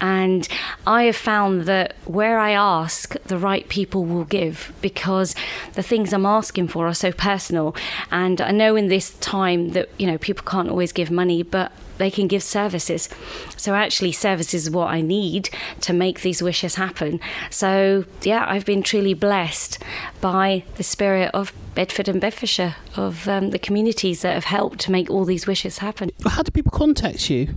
And 0.00 0.48
I 0.86 1.04
have 1.04 1.16
found 1.16 1.62
that 1.62 1.94
where 2.04 2.38
I 2.38 2.52
ask, 2.52 3.14
the 3.24 3.38
right 3.38 3.68
people 3.68 4.04
will 4.04 4.24
give 4.24 4.72
because 4.80 5.34
the 5.74 5.82
things 5.82 6.12
I'm 6.12 6.26
asking 6.26 6.68
for 6.68 6.86
are 6.86 6.94
so 6.94 7.12
personal. 7.12 7.74
And 8.10 8.40
I 8.40 8.50
know 8.50 8.76
in 8.76 8.88
this 8.88 9.10
time 9.18 9.70
that, 9.70 9.88
you 9.98 10.06
know, 10.06 10.18
people 10.18 10.44
can't 10.44 10.68
always 10.68 10.92
give 10.92 11.10
money, 11.10 11.42
but 11.42 11.72
they 11.98 12.10
can 12.10 12.28
give 12.28 12.42
services. 12.42 13.08
So 13.56 13.74
actually, 13.74 14.12
services 14.12 14.64
is 14.66 14.70
what 14.70 14.88
I 14.88 15.00
need 15.00 15.50
to 15.80 15.92
make 15.92 16.22
these 16.22 16.40
wishes 16.42 16.76
happen. 16.76 17.20
So 17.50 18.04
yeah, 18.22 18.46
I've 18.48 18.64
been 18.64 18.82
truly 18.82 19.14
blessed 19.14 19.82
by 20.20 20.64
the 20.76 20.84
spirit 20.84 21.30
of 21.34 21.52
Bedford 21.74 22.08
and 22.08 22.20
Bedfordshire, 22.20 22.76
of 22.96 23.28
um, 23.28 23.50
the 23.50 23.58
communities 23.58 24.22
that 24.22 24.34
have 24.34 24.44
helped 24.44 24.80
to 24.80 24.90
make 24.90 25.10
all 25.10 25.24
these 25.24 25.46
wishes 25.46 25.78
happen. 25.78 26.10
How 26.26 26.42
do 26.42 26.50
people 26.50 26.72
contact 26.72 27.30
you? 27.30 27.54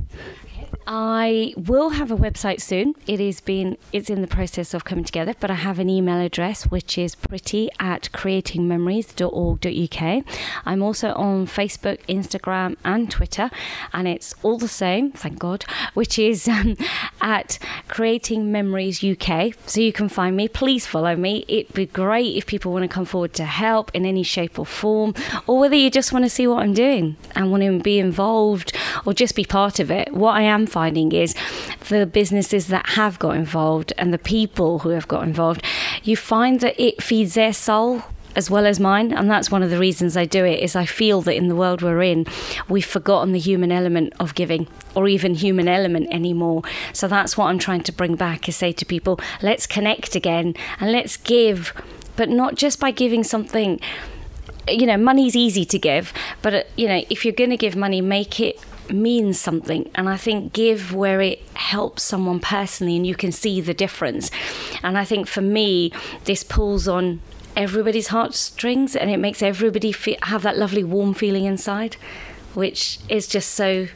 I 0.88 1.53
will 1.55 1.91
have 1.91 2.09
a 2.11 2.17
website 2.17 2.59
soon. 2.61 2.95
It 3.07 3.19
is 3.19 3.41
been 3.41 3.77
it's 3.91 4.09
in 4.09 4.21
the 4.21 4.27
process 4.27 4.73
of 4.73 4.85
coming 4.85 5.03
together, 5.03 5.35
but 5.39 5.51
I 5.51 5.55
have 5.55 5.79
an 5.79 5.89
email 5.89 6.19
address 6.19 6.63
which 6.63 6.97
is 6.97 7.15
pretty 7.15 7.69
at 7.79 8.09
creatingmemories.org.uk. 8.13 10.23
I'm 10.65 10.81
also 10.81 11.13
on 11.13 11.45
Facebook, 11.47 12.00
Instagram, 12.07 12.77
and 12.83 13.09
Twitter, 13.11 13.50
and 13.93 14.07
it's 14.07 14.33
all 14.43 14.57
the 14.57 14.67
same, 14.67 15.11
thank 15.11 15.39
God, 15.39 15.65
which 15.93 16.17
is 16.17 16.47
um, 16.47 16.75
at 17.21 17.59
Creating 17.88 18.51
Memories 18.51 19.03
UK. 19.03 19.53
So 19.65 19.81
you 19.81 19.93
can 19.93 20.09
find 20.09 20.35
me. 20.35 20.47
Please 20.47 20.88
follow 20.88 21.15
me. 21.15 21.45
It'd 21.47 21.73
be 21.73 21.85
great 21.85 22.35
if 22.35 22.47
people 22.47 22.73
want 22.73 22.83
to 22.83 22.89
come 22.89 23.05
forward 23.05 23.33
to 23.33 23.45
help 23.45 23.91
in 23.93 24.05
any 24.05 24.23
shape 24.23 24.57
or 24.57 24.65
form, 24.65 25.13
or 25.47 25.59
whether 25.59 25.75
you 25.75 25.89
just 25.89 26.11
want 26.11 26.25
to 26.25 26.29
see 26.29 26.47
what 26.47 26.63
I'm 26.63 26.73
doing 26.73 27.17
and 27.35 27.51
want 27.51 27.63
to 27.63 27.79
be 27.79 28.00
involved 28.00 28.75
or 29.05 29.13
just 29.13 29.36
be 29.36 29.46
part 29.46 29.79
of 29.79 29.91
it. 29.91 30.13
What 30.13 30.36
I 30.36 30.41
am 30.41 30.65
finding 30.65 31.12
is 31.12 31.36
the 31.89 32.05
businesses 32.05 32.67
that 32.67 32.89
have 32.91 33.20
got 33.20 33.36
involved 33.36 33.93
and 33.98 34.13
the 34.13 34.17
people 34.17 34.79
who 34.79 34.89
have 34.89 35.08
got 35.08 35.24
involved, 35.24 35.63
you 36.03 36.15
find 36.15 36.60
that 36.62 36.79
it 36.81 37.01
feeds 37.01 37.34
their 37.34 37.53
soul 37.53 38.03
as 38.36 38.50
well 38.50 38.65
as 38.65 38.79
mine 38.79 39.12
and 39.12 39.29
that's 39.29 39.51
one 39.51 39.63
of 39.63 39.70
the 39.70 39.77
reasons 39.77 40.15
I 40.15 40.25
do 40.25 40.46
it 40.46 40.60
is 40.60 40.75
I 40.75 40.86
feel 40.86 41.22
that 41.24 41.36
in 41.36 41.48
the 41.48 41.55
world 41.55 41.81
we're 41.81 42.01
in 42.01 42.25
we've 42.70 42.86
forgotten 42.86 43.34
the 43.34 43.39
human 43.39 43.72
element 43.72 44.13
of 44.20 44.36
giving 44.36 44.67
or 44.96 45.08
even 45.08 45.36
human 45.36 45.67
element 45.67 46.08
anymore 46.12 46.62
so 46.93 47.08
that's 47.08 47.38
what 47.38 47.48
I'm 47.48 47.60
trying 47.60 47.84
to 47.84 47.91
bring 47.91 48.15
back 48.15 48.48
is 48.48 48.55
say 48.55 48.72
to 48.72 48.86
people 48.86 49.20
let's 49.41 49.67
connect 49.67 50.15
again 50.15 50.55
and 50.79 50.91
let's 50.91 51.17
give 51.17 51.74
but 52.15 52.29
not 52.29 52.55
just 52.55 52.79
by 52.79 52.91
giving 52.91 53.24
something 53.24 53.79
you 54.67 54.86
know 54.86 54.98
money's 54.98 55.36
easy 55.36 55.65
to 55.65 55.79
give 55.79 56.13
but 56.41 56.53
uh, 56.53 56.63
you 56.77 56.88
know 56.88 57.03
if 57.10 57.25
you're 57.25 57.34
going 57.34 57.50
to 57.50 57.58
give 57.58 57.75
money 57.75 58.00
make 58.00 58.39
it 58.39 58.60
means 58.93 59.39
something 59.39 59.89
and 59.95 60.10
i 60.10 60.17
think 60.17 60.53
give 60.53 60.93
where 60.93 61.21
it 61.21 61.39
helps 61.53 62.03
someone 62.03 62.39
personally 62.39 62.95
and 62.95 63.05
you 63.07 63.15
can 63.15 63.31
see 63.31 63.62
the 63.62 63.74
difference. 63.74 64.31
And 64.83 64.98
i 64.98 65.05
think 65.05 65.27
for 65.27 65.41
me 65.41 65.91
this 66.25 66.43
pulls 66.43 66.88
on 66.88 67.21
everybody's 67.55 68.07
heartstrings 68.07 68.95
and 68.95 69.10
it 69.10 69.17
makes 69.17 69.41
everybody 69.41 69.91
feel, 69.91 70.17
have 70.24 70.41
that 70.43 70.57
lovely 70.57 70.83
warm 70.83 71.13
feeling 71.13 71.45
inside 71.45 71.98
which 72.53 73.00
is 73.10 73.27
just 73.27 73.51
so 73.51 73.88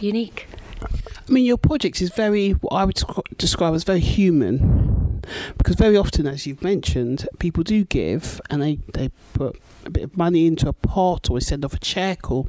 unique. 0.00 0.46
I 0.82 1.32
mean, 1.32 1.44
your 1.44 1.58
project 1.58 2.00
is 2.02 2.10
very, 2.10 2.52
what 2.52 2.72
I 2.72 2.84
would 2.84 3.00
describe 3.36 3.74
as 3.74 3.84
very 3.84 4.00
human, 4.00 4.79
because 5.58 5.76
very 5.76 5.96
often, 5.96 6.26
as 6.26 6.46
you've 6.46 6.62
mentioned, 6.62 7.28
people 7.38 7.62
do 7.62 7.84
give 7.84 8.40
and 8.50 8.62
they, 8.62 8.78
they 8.94 9.10
put 9.34 9.60
a 9.84 9.90
bit 9.90 10.04
of 10.04 10.16
money 10.16 10.46
into 10.46 10.68
a 10.68 10.72
pot 10.72 11.30
or 11.30 11.38
they 11.38 11.44
send 11.44 11.64
off 11.64 11.74
a 11.74 11.78
check 11.78 12.30
or 12.30 12.46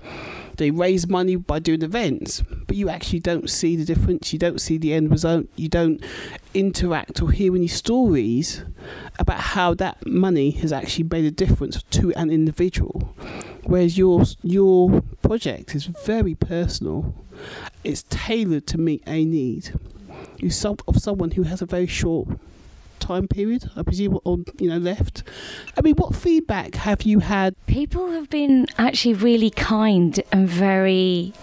they 0.57 0.71
raise 0.71 1.07
money 1.07 1.35
by 1.35 1.59
doing 1.59 1.81
events, 1.81 2.43
but 2.67 2.75
you 2.75 2.89
actually 2.89 3.19
don't 3.19 3.49
see 3.49 3.75
the 3.75 3.85
difference. 3.85 4.31
You 4.31 4.39
don't 4.39 4.61
see 4.61 4.77
the 4.77 4.93
end 4.93 5.09
result. 5.09 5.47
You 5.55 5.69
don't 5.69 6.03
interact 6.53 7.21
or 7.21 7.31
hear 7.31 7.55
any 7.55 7.67
stories 7.67 8.63
about 9.17 9.39
how 9.39 9.73
that 9.75 10.05
money 10.05 10.51
has 10.51 10.71
actually 10.71 11.05
made 11.05 11.25
a 11.25 11.31
difference 11.31 11.81
to 11.83 12.13
an 12.13 12.29
individual. 12.29 13.15
Whereas 13.63 13.97
your 13.97 14.23
your 14.43 15.01
project 15.21 15.75
is 15.75 15.85
very 15.85 16.35
personal. 16.35 17.15
It's 17.83 18.03
tailored 18.09 18.67
to 18.67 18.77
meet 18.77 19.03
a 19.07 19.25
need. 19.25 19.73
You 20.37 20.51
of 20.87 20.97
someone 20.97 21.31
who 21.31 21.43
has 21.43 21.61
a 21.61 21.65
very 21.65 21.87
short 21.87 22.27
time 23.01 23.27
period, 23.27 23.69
I 23.75 23.83
presume, 23.83 24.19
on 24.23 24.45
you 24.59 24.69
know 24.69 24.77
left. 24.77 25.23
I 25.77 25.81
mean, 25.81 25.95
what 25.95 26.15
feedback 26.15 26.75
have 26.75 27.01
you 27.01 27.19
had? 27.19 27.55
People 27.65 28.11
have 28.11 28.29
been 28.29 28.67
actually 28.77 29.15
really 29.15 29.49
kind 29.49 30.21
and 30.31 30.47
very 30.47 31.33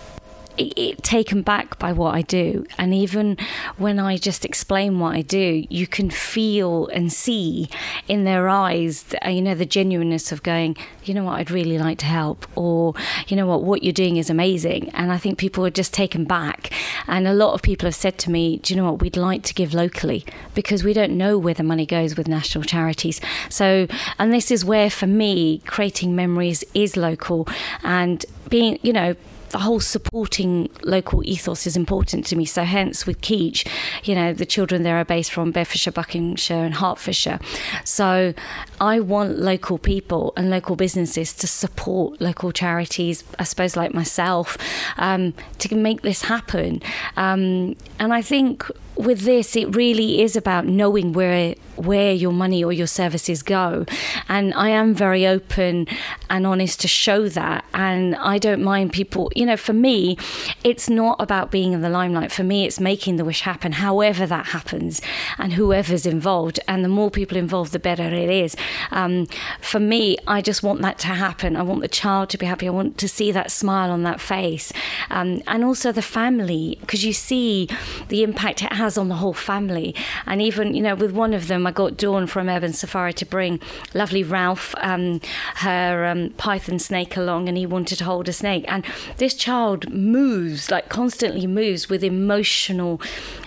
taken 1.03 1.43
back 1.43 1.79
by 1.79 1.93
what 1.93 2.15
I 2.15 2.23
do. 2.23 2.67
And 2.79 2.93
even 2.93 3.37
when 3.77 3.99
I 3.99 4.17
just 4.17 4.45
explain 4.45 4.99
what 4.99 5.15
I 5.15 5.23
do, 5.23 5.65
you 5.69 5.87
can 5.87 6.11
feel 6.11 6.87
and 6.89 7.13
see 7.13 7.69
in 8.07 8.25
their 8.25 8.49
eyes, 8.49 9.05
you 9.27 9.43
know, 9.43 9.55
the 9.55 9.67
genuineness 9.67 10.33
of 10.33 10.43
going, 10.43 10.77
you 11.05 11.15
know 11.15 11.25
what, 11.25 11.39
I'd 11.39 11.51
really 11.51 11.79
like 11.79 11.99
to 11.99 12.07
help, 12.07 12.47
or 12.57 12.95
you 13.27 13.37
know 13.37 13.47
what, 13.47 13.63
what 13.63 13.83
you're 13.83 13.93
doing 13.93 14.17
is 14.17 14.31
amazing. 14.31 14.91
And 14.91 15.13
I 15.13 15.19
think 15.19 15.39
people 15.39 15.65
are 15.65 15.71
just 15.71 15.95
taken 15.95 16.25
back. 16.25 16.73
And 17.07 17.27
a 17.27 17.33
lot 17.33 17.55
of 17.55 17.63
people 17.63 17.87
have 17.87 17.95
said 17.95 18.19
to 18.19 18.31
me, 18.31 18.59
do 18.59 18.75
you 18.75 18.81
know 18.81 18.91
what, 18.91 19.01
we'd 19.01 19.17
like 19.17 19.43
to 19.45 19.55
give 19.55 19.75
locally 19.75 20.25
because 20.55 20.85
we 20.85 20.93
don't 20.93 21.17
know 21.17 21.39
where 21.39 21.55
the 21.55 21.63
money 21.63 21.87
goes 21.87 22.17
with 22.17 22.29
national 22.29 22.65
charities. 22.65 23.21
So, 23.49 23.87
and 24.19 24.33
this 24.33 24.51
is 24.51 24.65
where 24.65 24.91
for 24.91 25.07
me, 25.07 25.63
creating 25.67 26.15
memories 26.15 26.65
is 26.75 26.97
local 26.97 27.49
and 27.83 28.25
being, 28.49 28.79
you 28.83 28.93
know, 28.93 29.15
the 29.51 29.59
whole 29.59 29.81
supporting 29.81 30.69
local 30.83 31.23
ethos 31.25 31.67
is 31.67 31.77
important 31.77 32.27
to 32.27 32.37
me. 32.37 32.45
So 32.45 32.65
hence 32.65 33.07
with 33.07 33.21
Keech, 33.21 33.67
you 34.05 34.15
know, 34.15 34.33
the 34.33 34.47
children 34.47 34.83
there 34.83 34.97
are 34.97 35.05
based 35.05 35.33
from 35.33 35.51
Bedfordshire, 35.51 35.93
Buckinghamshire 35.93 36.65
and 36.65 36.75
Hertfordshire. 36.75 37.41
So 37.85 38.35
I 38.81 39.01
want 39.01 39.39
local 39.39 39.79
people 39.79 40.33
and 40.37 40.51
local 40.51 40.77
businesses 40.77 41.33
to 41.35 41.47
support 41.47 42.21
local 42.21 42.53
charities, 42.53 43.25
I 43.39 43.45
suppose 43.45 43.77
like 43.77 43.95
myself, 43.95 44.57
um, 44.97 45.35
to 45.59 45.75
make 45.75 46.03
this 46.03 46.23
happen. 46.23 46.83
Um, 47.17 47.77
and 47.99 48.13
I 48.13 48.23
think 48.23 48.71
with 48.99 49.21
this, 49.21 49.57
it 49.57 49.75
really 49.75 50.21
is 50.21 50.37
about 50.37 50.67
knowing 50.67 51.13
where 51.13 51.55
where 51.77 52.13
your 52.13 52.33
money 52.33 52.65
or 52.65 52.73
your 52.73 52.89
services 52.89 53.41
go, 53.45 53.87
and 54.29 54.53
I 54.55 54.71
am 54.71 54.95
very 54.95 55.25
open 55.25 55.87
and 56.29 56.45
honest 56.45 56.81
to 56.81 56.89
show 56.89 57.29
that. 57.29 57.65
And 57.73 58.17
I 58.17 58.39
don't 58.39 58.63
mind 58.63 58.93
people. 58.93 59.31
You 59.37 59.47
know, 59.47 59.57
for 59.57 59.73
me, 59.73 60.19
it's 60.65 60.91
not 60.91 61.21
about 61.21 61.53
being 61.53 61.73
in 61.73 61.81
the 61.81 61.89
limelight. 61.89 62.33
For 62.33 62.43
me, 62.43 62.67
it's 62.67 62.81
making 62.81 63.15
the 63.17 63.25
wish 63.25 63.43
happen, 63.43 63.73
however 63.73 64.27
that 64.27 64.47
happens, 64.47 65.01
and 65.39 65.53
whoever's 65.53 66.05
involved. 66.05 66.59
And 66.67 66.85
the 66.85 66.89
more 66.89 67.11
people 67.11 67.37
involved, 67.37 67.71
the 67.71 67.79
better 67.79 68.03
it 68.03 68.29
is. 68.29 68.57
Um, 68.91 69.29
for 69.61 69.79
me, 69.79 70.17
I 70.27 70.41
just 70.41 70.65
want 70.65 70.83
that 70.83 70.99
to 71.01 71.09
happen. 71.09 71.55
I 71.55 71.63
want 71.63 71.83
the 71.83 71.89
child 71.89 72.31
to 72.31 72.39
be 72.39 72.47
happy. 72.47 72.67
I 72.67 72.73
want 72.73 72.99
to 72.99 73.09
see 73.09 73.31
that 73.31 73.53
smile 73.53 73.93
on 73.93 74.03
that 74.03 74.21
face, 74.21 74.73
um, 75.11 75.43
and 75.47 75.63
also 75.63 75.93
the 75.93 76.03
family, 76.03 76.79
because 76.81 77.05
you 77.05 77.13
see 77.13 77.69
the 78.09 78.25
impact 78.25 78.63
it 78.65 78.73
has 78.73 78.88
on 78.97 79.09
the 79.09 79.17
whole 79.17 79.35
family. 79.35 79.95
And 80.25 80.41
even, 80.41 80.75
you 80.75 80.83
know, 80.83 80.95
with 80.95 81.13
one 81.13 81.35
of 81.35 81.49
them, 81.49 81.67
I 81.67 81.73
got 81.73 81.97
Dawn 81.97 82.27
from 82.27 82.49
Urban 82.49 82.73
Safari 82.73 83.13
to 83.15 83.27
bring 83.27 83.61
lovely 83.95 84.23
Ralph, 84.23 84.75
um, 84.79 85.21
her 85.57 86.07
um, 86.07 86.31
python 86.39 86.79
snake 86.79 87.17
along, 87.17 87.49
and 87.49 87.59
he 87.59 87.67
wanted 87.67 87.99
to 87.99 88.05
hold 88.05 88.29
a 88.29 88.33
snake. 88.33 88.65
And 88.69 88.85
this 89.19 89.35
child 89.35 89.93
moves, 89.93 90.71
like 90.71 90.89
constantly 90.89 91.47
moves 91.47 91.89
with 91.89 92.05
emotional 92.05 93.01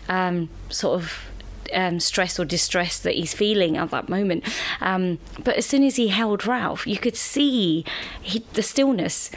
um, 0.10 0.50
sort 0.70 1.02
of 1.02 1.32
um, 1.74 2.00
stress 2.00 2.40
or 2.40 2.46
distress 2.46 3.00
that 3.00 3.16
he's 3.16 3.34
feeling 3.34 3.78
at 3.78 3.92
that 3.92 4.10
moment. 4.10 4.44
Um, 4.82 5.20
but 5.44 5.56
as 5.56 5.66
soon 5.66 5.84
as 5.84 5.96
he 5.96 6.10
held 6.10 6.46
Ralph, 6.46 6.86
you 6.86 6.98
could 6.98 7.16
see 7.16 7.86
he, 8.22 8.44
the 8.54 8.64
stillness. 8.64 9.32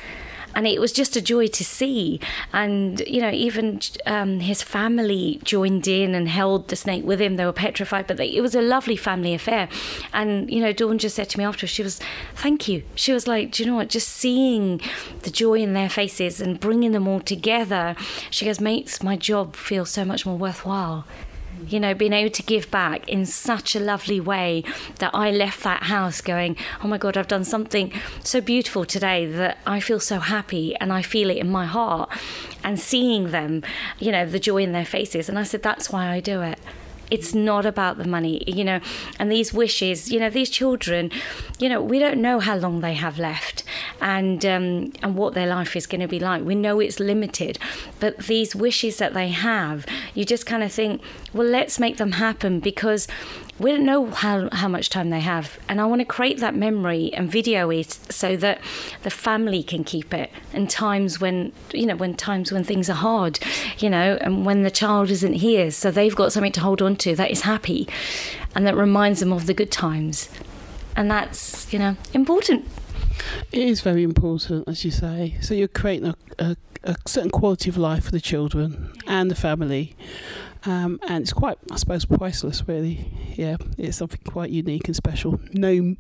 And 0.55 0.67
it 0.67 0.81
was 0.81 0.93
just 0.93 1.17
a 1.17 1.21
joy 1.21 1.47
to 1.49 1.65
see. 1.65 2.21
And 2.53 3.01
you 3.07 3.21
know, 3.21 3.31
even 3.31 3.81
um, 4.07 4.41
his 4.41 4.63
family 4.63 5.41
joined 5.45 5.87
in 5.89 6.15
and 6.15 6.29
held 6.29 6.69
the 6.69 6.77
snake 6.77 7.05
with 7.05 7.21
him. 7.21 7.37
They 7.37 7.45
were 7.45 7.53
petrified, 7.53 8.07
but 8.07 8.17
they, 8.17 8.29
it 8.29 8.41
was 8.41 8.55
a 8.55 8.63
lovely 8.63 8.97
family 8.97 9.35
affair. 9.35 9.69
And 10.13 10.51
you 10.51 10.61
know, 10.61 10.73
Dawn 10.73 10.99
just 10.99 11.17
said 11.17 11.29
to 11.31 11.39
me 11.39 11.45
after, 11.45 11.67
she 11.67 11.83
was, 11.83 12.01
"Thank 12.35 12.69
you." 12.69 12.83
She 12.95 13.13
was 13.13 13.27
like, 13.27 13.53
"Do 13.53 13.63
you 13.63 13.71
know 13.71 13.77
what? 13.77 13.89
Just 13.89 14.09
seeing 14.09 14.81
the 15.23 15.31
joy 15.31 15.55
in 15.55 15.75
their 15.75 15.89
faces 15.89 16.41
and 16.41 16.61
bringing 16.61 16.93
them 16.93 17.09
all 17.09 17.21
together, 17.21 17.97
she 18.31 18.45
goes, 18.47 18.61
makes 18.61 19.03
my 19.03 19.17
job 19.17 19.57
feel 19.57 19.85
so 19.85 20.05
much 20.05 20.27
more 20.27 20.37
worthwhile." 20.37 21.05
You 21.69 21.81
know, 21.81 21.95
being 21.95 22.13
able 22.13 22.31
to 22.31 22.43
give 22.43 22.71
back 22.71 23.09
in 23.09 23.27
such 23.27 23.75
a 23.75 23.81
lovely 23.81 24.21
way 24.21 24.65
that 24.99 25.11
I 25.15 25.31
left 25.31 25.63
that 25.65 25.85
house 25.85 26.21
going, 26.21 26.57
oh 26.83 26.89
my 26.89 26.99
God, 26.99 27.17
I've 27.17 27.29
done 27.29 27.45
something 27.45 27.93
so 28.23 28.41
beautiful 28.41 28.85
today 28.85 29.27
that 29.27 29.59
I 29.67 29.81
feel 29.81 30.01
so 30.01 30.19
happy 30.19 30.75
and 30.77 30.93
I 30.93 31.03
feel 31.03 31.31
it 31.31 31.39
in 31.39 31.51
my 31.51 31.67
heart. 31.67 32.11
And 32.63 32.81
seeing 32.81 33.31
them, 33.31 33.63
you 33.99 34.11
know, 34.11 34.27
the 34.27 34.39
joy 34.39 34.63
in 34.63 34.73
their 34.73 34.87
faces. 34.87 35.29
And 35.29 35.39
I 35.39 35.43
said, 35.43 35.63
that's 35.63 35.91
why 35.91 36.09
I 36.09 36.21
do 36.21 36.41
it 36.43 36.59
it's 37.11 37.35
not 37.35 37.67
about 37.67 37.99
the 37.99 38.07
money 38.07 38.43
you 38.47 38.65
know 38.65 38.81
and 39.19 39.31
these 39.31 39.53
wishes 39.53 40.11
you 40.11 40.19
know 40.19 40.31
these 40.31 40.51
children 40.51 41.11
you 41.59 41.69
know 41.69 41.81
we 41.81 41.99
don't 41.99 42.21
know 42.21 42.41
how 42.41 42.57
long 42.57 42.81
they 42.81 42.95
have 42.95 43.19
left 43.19 43.63
and 44.01 44.45
um, 44.45 44.93
and 45.03 45.17
what 45.17 45.35
their 45.35 45.47
life 45.47 45.77
is 45.77 45.87
going 45.87 46.01
to 46.01 46.09
be 46.09 46.19
like. 46.21 46.43
We 46.43 46.55
know 46.55 46.81
it's 46.81 47.01
limited 47.01 47.59
but 48.01 48.19
these 48.19 48.55
wishes 48.55 48.99
that 48.99 49.15
they 49.15 49.29
have 49.29 49.87
you 50.15 50.25
just 50.25 50.47
kind 50.47 50.63
of 50.63 50.73
think 50.73 51.01
well 51.33 51.47
let's 51.47 51.79
make 51.79 51.97
them 51.97 52.13
happen 52.13 52.61
because 52.61 53.07
we 53.59 53.71
don't 53.71 53.85
know 53.85 54.07
how, 54.07 54.49
how 54.51 54.69
much 54.69 54.91
time 54.91 55.11
they 55.11 55.21
have. 55.21 55.59
And 55.69 55.81
I 55.81 55.87
want 55.87 56.01
to 56.01 56.05
create 56.05 56.39
that 56.41 56.55
memory 56.55 57.13
and 57.15 57.31
video 57.31 57.71
it 57.71 57.93
so 58.11 58.37
that 58.37 58.61
the 59.03 59.11
family 59.11 59.63
can 59.63 59.85
keep 59.85 60.13
it 60.13 60.31
in 60.53 60.67
times 60.67 61.21
when, 61.21 61.53
you 61.73 61.87
know, 61.87 61.95
when 61.95 62.15
times 62.15 62.51
when 62.51 62.65
things 62.65 62.91
are 62.91 62.95
hard, 62.95 63.39
you 63.79 63.89
know, 63.89 64.19
and 64.21 64.45
when 64.45 64.63
the 64.63 64.71
child 64.71 65.11
isn't 65.11 65.35
here. 65.35 65.71
So 65.71 65.91
they've 65.91 66.15
got 66.15 66.33
something 66.33 66.53
to 66.53 66.61
hold 66.61 66.83
on 66.83 66.97
to 66.97 67.15
that 67.15 67.31
is 67.31 67.43
happy 67.43 67.89
and 68.55 68.67
that 68.67 68.77
reminds 68.77 69.21
them 69.21 69.33
of 69.33 69.47
the 69.47 69.55
good 69.55 69.71
times. 69.71 70.29
And 70.97 71.11
that's, 71.11 71.73
you 71.73 71.79
know, 71.79 71.97
important. 72.13 72.67
It 73.53 73.63
is 73.63 73.81
very 73.81 74.03
important, 74.03 74.69
as 74.69 74.85
you 74.85 74.91
say. 74.91 75.37
So 75.41 75.55
you're 75.55 75.69
creating 75.69 76.09
a, 76.09 76.17
a, 76.39 76.57
a 76.83 76.97
certain 77.07 77.31
quality 77.31 77.71
of 77.71 77.77
life 77.77 78.05
for 78.05 78.11
the 78.11 78.21
children 78.21 78.93
and 79.07 79.31
the 79.31 79.37
family. 79.37 79.95
Um, 80.67 80.99
and 81.09 81.23
it's 81.23 81.33
quite, 81.33 81.59
I 81.71 81.77
suppose, 81.77 82.05
priceless, 82.05 82.67
really. 82.67 83.11
Yeah, 83.35 83.57
it's 83.77 83.99
something 83.99 84.21
quite 84.25 84.51
unique 84.51 84.87
and 84.87 84.97
special. 84.97 85.41
No, 85.53 85.97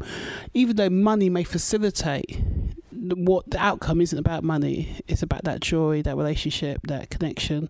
even 0.54 0.76
though 0.76 0.90
money 0.90 1.28
may 1.28 1.44
facilitate 1.44 2.40
what 2.90 3.50
the 3.50 3.58
outcome 3.58 4.00
isn't 4.00 4.18
about 4.18 4.42
money, 4.42 5.00
it's 5.06 5.22
about 5.22 5.44
that 5.44 5.60
joy, 5.60 6.00
that 6.02 6.16
relationship, 6.16 6.80
that 6.86 7.10
connection, 7.10 7.68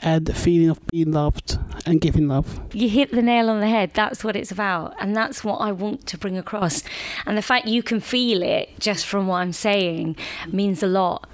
and 0.00 0.24
the 0.24 0.32
feeling 0.32 0.70
of 0.70 0.80
being 0.86 1.12
loved 1.12 1.58
and 1.84 2.00
giving 2.00 2.28
love. 2.28 2.60
You 2.72 2.88
hit 2.88 3.10
the 3.10 3.20
nail 3.20 3.50
on 3.50 3.60
the 3.60 3.68
head. 3.68 3.90
That's 3.92 4.24
what 4.24 4.36
it's 4.36 4.50
about, 4.50 4.94
and 4.98 5.14
that's 5.14 5.44
what 5.44 5.56
I 5.56 5.72
want 5.72 6.06
to 6.06 6.18
bring 6.18 6.38
across. 6.38 6.82
And 7.26 7.36
the 7.36 7.42
fact 7.42 7.66
you 7.66 7.82
can 7.82 8.00
feel 8.00 8.42
it 8.42 8.78
just 8.78 9.06
from 9.06 9.26
what 9.26 9.36
I'm 9.36 9.52
saying 9.52 10.16
means 10.48 10.82
a 10.82 10.86
lot 10.86 11.28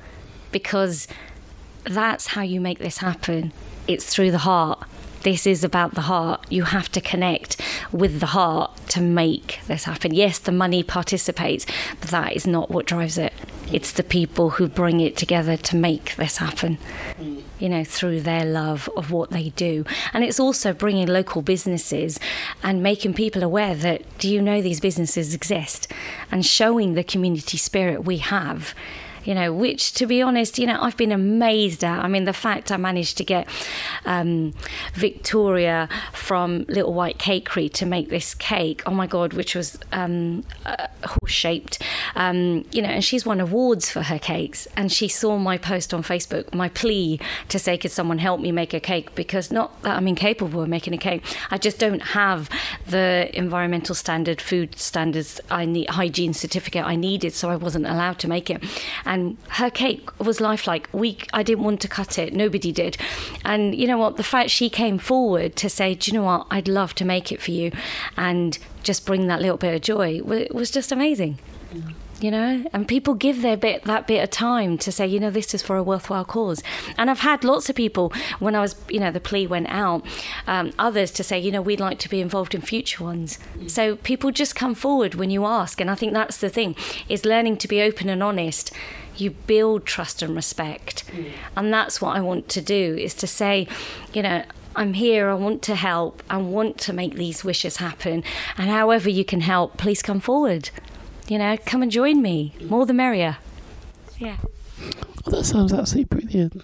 because 0.50 1.06
that's 1.84 2.28
how 2.28 2.42
you 2.42 2.60
make 2.60 2.78
this 2.78 2.98
happen. 2.98 3.52
It's 3.86 4.12
through 4.12 4.32
the 4.32 4.38
heart 4.38 4.84
this 5.26 5.44
is 5.44 5.64
about 5.64 5.96
the 5.96 6.02
heart. 6.02 6.46
You 6.50 6.62
have 6.62 6.88
to 6.92 7.00
connect 7.00 7.60
with 7.90 8.20
the 8.20 8.26
heart 8.26 8.70
to 8.90 9.00
make 9.00 9.58
this 9.66 9.82
happen. 9.82 10.14
Yes, 10.14 10.38
the 10.38 10.52
money 10.52 10.84
participates, 10.84 11.66
but 11.98 12.10
that 12.10 12.36
is 12.36 12.46
not 12.46 12.70
what 12.70 12.86
drives 12.86 13.18
it. 13.18 13.32
It's 13.72 13.90
the 13.90 14.04
people 14.04 14.50
who 14.50 14.68
bring 14.68 15.00
it 15.00 15.16
together 15.16 15.56
to 15.56 15.74
make 15.74 16.14
this 16.14 16.36
happen, 16.36 16.78
you 17.58 17.68
know, 17.68 17.82
through 17.82 18.20
their 18.20 18.44
love 18.44 18.88
of 18.96 19.10
what 19.10 19.30
they 19.30 19.48
do. 19.48 19.84
And 20.12 20.22
it's 20.22 20.38
also 20.38 20.72
bringing 20.72 21.08
local 21.08 21.42
businesses 21.42 22.20
and 22.62 22.80
making 22.80 23.14
people 23.14 23.42
aware 23.42 23.74
that 23.74 24.02
do 24.18 24.32
you 24.32 24.40
know 24.40 24.62
these 24.62 24.78
businesses 24.78 25.34
exist 25.34 25.90
and 26.30 26.46
showing 26.46 26.94
the 26.94 27.02
community 27.02 27.56
spirit 27.56 28.04
we 28.04 28.18
have 28.18 28.76
you 29.26 29.34
know, 29.34 29.52
which 29.52 29.92
to 29.94 30.06
be 30.06 30.22
honest, 30.22 30.58
you 30.58 30.66
know, 30.66 30.78
I've 30.80 30.96
been 30.96 31.12
amazed 31.12 31.82
at. 31.84 32.04
I 32.04 32.08
mean, 32.08 32.24
the 32.24 32.32
fact 32.32 32.70
I 32.70 32.76
managed 32.76 33.18
to 33.18 33.24
get 33.24 33.48
um, 34.04 34.54
Victoria 34.94 35.88
from 36.12 36.64
Little 36.68 36.94
White 36.94 37.18
Cakery 37.18 37.70
to 37.72 37.84
make 37.84 38.08
this 38.08 38.34
cake, 38.34 38.82
oh 38.86 38.92
my 38.92 39.06
God, 39.06 39.32
which 39.32 39.54
was 39.54 39.78
um, 39.92 40.44
uh, 40.64 40.86
horse 41.04 41.32
shaped, 41.32 41.82
um, 42.14 42.64
you 42.70 42.80
know, 42.80 42.88
and 42.88 43.04
she's 43.04 43.26
won 43.26 43.40
awards 43.40 43.90
for 43.90 44.02
her 44.02 44.18
cakes. 44.18 44.68
And 44.76 44.92
she 44.92 45.08
saw 45.08 45.38
my 45.38 45.58
post 45.58 45.92
on 45.92 46.02
Facebook, 46.02 46.54
my 46.54 46.68
plea 46.68 47.18
to 47.48 47.58
say, 47.58 47.76
could 47.76 47.90
someone 47.90 48.18
help 48.18 48.40
me 48.40 48.52
make 48.52 48.72
a 48.72 48.80
cake? 48.80 49.14
Because 49.14 49.50
not 49.50 49.82
that 49.82 49.96
I'm 49.96 50.06
incapable 50.06 50.62
of 50.62 50.68
making 50.68 50.94
a 50.94 50.98
cake, 50.98 51.24
I 51.50 51.58
just 51.58 51.78
don't 51.78 52.00
have 52.00 52.48
the 52.86 53.28
environmental 53.34 53.94
standard, 53.94 54.40
food 54.40 54.78
standards, 54.78 55.40
I 55.50 55.64
need 55.64 55.90
hygiene 55.90 56.32
certificate 56.32 56.84
I 56.84 56.94
needed, 56.94 57.32
so 57.32 57.50
I 57.50 57.56
wasn't 57.56 57.86
allowed 57.86 58.18
to 58.20 58.28
make 58.28 58.50
it. 58.50 58.62
And 59.04 59.15
and 59.16 59.38
her 59.48 59.70
cake 59.70 60.10
was 60.20 60.42
lifelike. 60.42 60.90
We, 60.92 61.16
I 61.32 61.42
didn't 61.42 61.64
want 61.64 61.80
to 61.80 61.88
cut 61.88 62.18
it. 62.18 62.34
Nobody 62.34 62.70
did. 62.70 62.98
And 63.46 63.74
you 63.74 63.86
know 63.86 63.96
what? 63.96 64.18
The 64.18 64.22
fact 64.22 64.50
she 64.50 64.68
came 64.68 64.98
forward 64.98 65.56
to 65.56 65.70
say, 65.70 65.94
"Do 65.94 66.10
you 66.10 66.18
know 66.18 66.24
what? 66.24 66.46
I'd 66.50 66.68
love 66.68 66.94
to 66.96 67.04
make 67.04 67.32
it 67.32 67.40
for 67.40 67.50
you," 67.50 67.72
and 68.16 68.58
just 68.82 69.06
bring 69.06 69.26
that 69.26 69.40
little 69.40 69.56
bit 69.56 69.74
of 69.74 69.80
joy 69.80 70.20
was 70.22 70.70
just 70.70 70.92
amazing. 70.92 71.38
Mm 71.72 71.94
you 72.20 72.30
know 72.30 72.64
and 72.72 72.88
people 72.88 73.14
give 73.14 73.42
their 73.42 73.56
bit 73.56 73.84
that 73.84 74.06
bit 74.06 74.22
of 74.22 74.30
time 74.30 74.78
to 74.78 74.90
say 74.90 75.06
you 75.06 75.20
know 75.20 75.30
this 75.30 75.52
is 75.54 75.62
for 75.62 75.76
a 75.76 75.82
worthwhile 75.82 76.24
cause 76.24 76.62
and 76.96 77.10
i've 77.10 77.20
had 77.20 77.44
lots 77.44 77.68
of 77.68 77.76
people 77.76 78.12
when 78.38 78.54
i 78.54 78.60
was 78.60 78.74
you 78.88 78.98
know 78.98 79.10
the 79.10 79.20
plea 79.20 79.46
went 79.46 79.66
out 79.68 80.04
um, 80.46 80.72
others 80.78 81.10
to 81.10 81.22
say 81.22 81.38
you 81.38 81.52
know 81.52 81.60
we'd 81.60 81.80
like 81.80 81.98
to 81.98 82.08
be 82.08 82.20
involved 82.20 82.54
in 82.54 82.60
future 82.60 83.04
ones 83.04 83.38
mm. 83.58 83.70
so 83.70 83.96
people 83.96 84.30
just 84.30 84.54
come 84.54 84.74
forward 84.74 85.14
when 85.14 85.30
you 85.30 85.44
ask 85.44 85.80
and 85.80 85.90
i 85.90 85.94
think 85.94 86.12
that's 86.12 86.38
the 86.38 86.48
thing 86.48 86.74
is 87.08 87.24
learning 87.24 87.56
to 87.56 87.68
be 87.68 87.82
open 87.82 88.08
and 88.08 88.22
honest 88.22 88.72
you 89.18 89.30
build 89.30 89.86
trust 89.86 90.22
and 90.22 90.36
respect. 90.36 91.04
Mm. 91.10 91.32
And 91.56 91.72
that's 91.72 92.00
what 92.00 92.16
I 92.16 92.20
want 92.20 92.48
to 92.50 92.60
do 92.60 92.96
is 92.96 93.14
to 93.14 93.26
say, 93.26 93.66
you 94.12 94.22
know, 94.22 94.44
I'm 94.74 94.92
here, 94.92 95.30
I 95.30 95.34
want 95.34 95.62
to 95.62 95.74
help, 95.74 96.22
I 96.28 96.36
want 96.36 96.76
to 96.80 96.92
make 96.92 97.14
these 97.14 97.42
wishes 97.42 97.78
happen. 97.78 98.22
And 98.58 98.68
however 98.68 99.08
you 99.08 99.24
can 99.24 99.40
help, 99.40 99.78
please 99.78 100.02
come 100.02 100.20
forward. 100.20 100.70
You 101.28 101.38
know, 101.38 101.56
come 101.64 101.82
and 101.82 101.90
join 101.90 102.22
me. 102.22 102.54
More 102.62 102.86
the 102.86 102.94
merrier. 102.94 103.38
Yeah. 104.18 104.36
Oh, 105.26 105.30
that 105.30 105.44
sounds 105.44 105.72
absolutely 105.72 106.20
brilliant. 106.20 106.62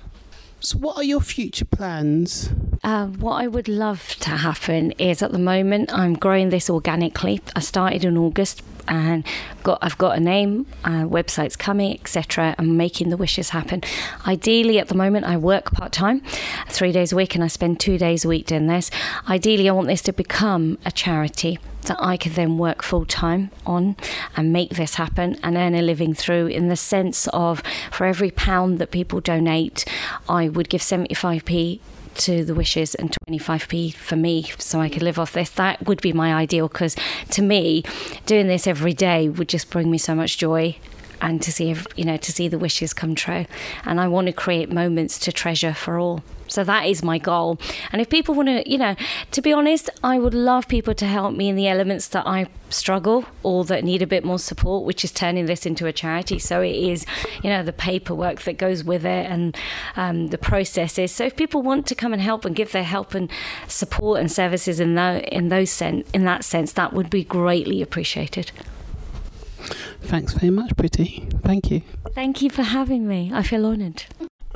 So, 0.61 0.79
what 0.79 0.97
are 0.97 1.03
your 1.03 1.21
future 1.21 1.65
plans? 1.65 2.51
Uh, 2.85 3.07
what 3.07 3.43
I 3.43 3.49
would 3.49 3.67
love 3.67 4.15
to 4.21 4.31
happen 4.31 4.93
is 4.93 5.21
at 5.21 5.33
the 5.33 5.39
moment 5.39 5.93
I'm 5.93 6.15
growing 6.15 6.51
this 6.51 6.71
organically. 6.71 7.41
I 7.57 7.61
started 7.61 8.05
in 8.05 8.17
August 8.17 8.63
and 8.87 9.27
got 9.65 9.79
I've 9.83 9.99
got 9.99 10.17
a 10.17 10.21
name, 10.21 10.67
uh, 10.85 11.03
websites 11.03 11.59
coming, 11.59 11.95
etc. 11.95 12.55
I'm 12.59 12.77
making 12.77 13.09
the 13.09 13.17
wishes 13.17 13.51
happen. 13.51 13.83
Ideally, 14.29 14.79
at 14.79 14.87
the 14.87 14.95
moment, 14.95 15.27
I 15.27 15.37
work 15.37 15.73
part 15.73 15.91
time, 15.91 16.23
three 16.69 16.93
days 16.93 17.13
a 17.13 17.17
week, 17.17 17.35
and 17.35 17.43
I 17.43 17.49
spend 17.49 17.81
two 17.81 17.99
days 17.99 18.25
a 18.25 18.29
week 18.29 18.47
doing 18.47 18.69
this. 18.69 18.93
Ideally, 19.29 19.69
I 19.69 19.73
want 19.73 19.89
this 19.89 20.03
to 20.03 20.13
become 20.13 20.79
a 20.85 20.93
charity 20.93 21.59
that 21.83 21.97
I 22.01 22.17
could 22.17 22.33
then 22.33 22.59
work 22.59 22.83
full 22.83 23.05
time 23.05 23.51
on 23.67 23.97
and 24.37 24.53
make 24.53 24.71
this 24.71 24.95
happen 24.97 25.39
and 25.43 25.57
earn 25.57 25.75
a 25.75 25.83
living 25.83 26.15
through 26.15 26.47
in 26.47 26.69
the 26.69 26.77
sense 26.77 27.29
of 27.29 27.63
for 27.91 28.07
every 28.07 28.31
pound 28.31 28.79
that 28.79 28.91
people 28.91 29.21
donate, 29.21 29.85
I 30.29 30.49
would 30.49 30.69
give 30.69 30.81
75p 30.81 31.81
to 32.15 32.45
the 32.45 32.55
wishes 32.55 32.95
and 32.95 33.17
25p 33.29 33.95
for 33.95 34.17
me 34.17 34.45
so 34.59 34.81
I 34.81 34.89
could 34.89 35.03
live 35.03 35.19
off 35.19 35.33
this. 35.33 35.51
That 35.51 35.87
would 35.87 36.01
be 36.03 36.13
my 36.13 36.35
ideal 36.35 36.69
because 36.69 36.95
to 37.31 37.43
me, 37.43 37.85
doing 38.27 38.49
this 38.49 38.67
every 38.67 38.93
day 38.93 39.29
would 39.29 39.49
just 39.49 39.71
bring 39.71 39.91
me 39.91 39.99
so 39.99 40.15
much 40.15 40.39
joy 40.39 40.77
and 41.23 41.41
to 41.41 41.53
see 41.53 41.75
you 41.97 42.05
know 42.05 42.19
to 42.19 42.33
see 42.33 42.49
the 42.49 42.59
wishes 42.59 42.93
come 42.93 43.15
true. 43.15 43.47
And 43.87 44.01
i 44.01 44.09
want 44.09 44.27
to 44.27 44.33
create 44.33 44.71
moments 44.71 45.19
to 45.21 45.33
treasure 45.33 45.73
for 45.73 45.99
all. 45.99 46.23
So 46.49 46.65
that 46.65 46.85
is 46.85 47.03
my 47.03 47.17
goal. 47.17 47.59
And 47.93 48.03
if 48.03 48.11
people 48.11 48.35
want 48.35 48.49
to 48.49 48.71
you 48.71 48.77
know 48.77 48.95
to 49.31 49.41
be 49.41 49.53
honest 49.53 49.89
i 50.05 50.19
would 50.19 50.35
love 50.35 50.69
people 50.69 50.95
to 50.95 51.07
help 51.07 51.35
me 51.35 51.49
in 51.49 51.57
the 51.57 51.69
elements 51.69 52.09
that 52.09 52.27
i 52.27 52.47
struggle 52.69 53.25
or 53.43 53.65
that 53.65 53.85
need 53.85 54.03
a 54.03 54.07
bit 54.07 54.25
more 54.25 54.39
support 54.39 54.85
which 54.85 55.05
is 55.05 55.13
turning 55.13 55.47
this 55.47 55.65
into 55.65 55.87
a 55.87 55.93
charity. 55.93 56.39
So 56.39 56.61
it 56.61 56.75
is 56.75 57.07
you 57.43 57.49
know 57.49 57.63
the 57.63 57.73
paperwork 57.73 58.43
that 58.43 58.59
goes 58.59 58.83
with 58.83 59.07
it 59.07 59.31
and 59.31 59.57
um, 59.97 60.29
the 60.29 60.39
processes. 60.39 61.13
So 61.13 61.25
if 61.25 61.37
people 61.37 61.63
want 61.63 61.87
to 61.87 61.95
come 61.95 62.13
and 62.13 62.21
help 62.21 62.45
and 62.45 62.57
give 62.57 62.73
their 62.73 62.83
help 62.97 63.15
and 63.15 63.31
support 63.69 64.21
and 64.21 64.31
services 64.31 64.81
in, 64.81 64.97
that 64.97 65.29
in 65.29 65.49
those 65.49 65.71
sen- 65.71 66.05
in 66.13 66.25
that 66.25 66.45
sense 66.45 66.73
that 66.73 66.93
would 66.93 67.11
be 67.11 67.23
greatly 67.23 67.81
appreciated 67.81 68.51
Thanks 70.03 70.35
very 70.35 70.51
much, 70.51 70.77
Pretty. 70.77 71.27
Thank 71.45 71.71
you. 71.71 71.81
Thank 72.15 72.43
you 72.43 72.51
for 72.51 72.63
having 72.63 73.09
me. 73.09 73.31
I 73.33 73.43
feel 73.43 73.65
honoured. 73.65 74.05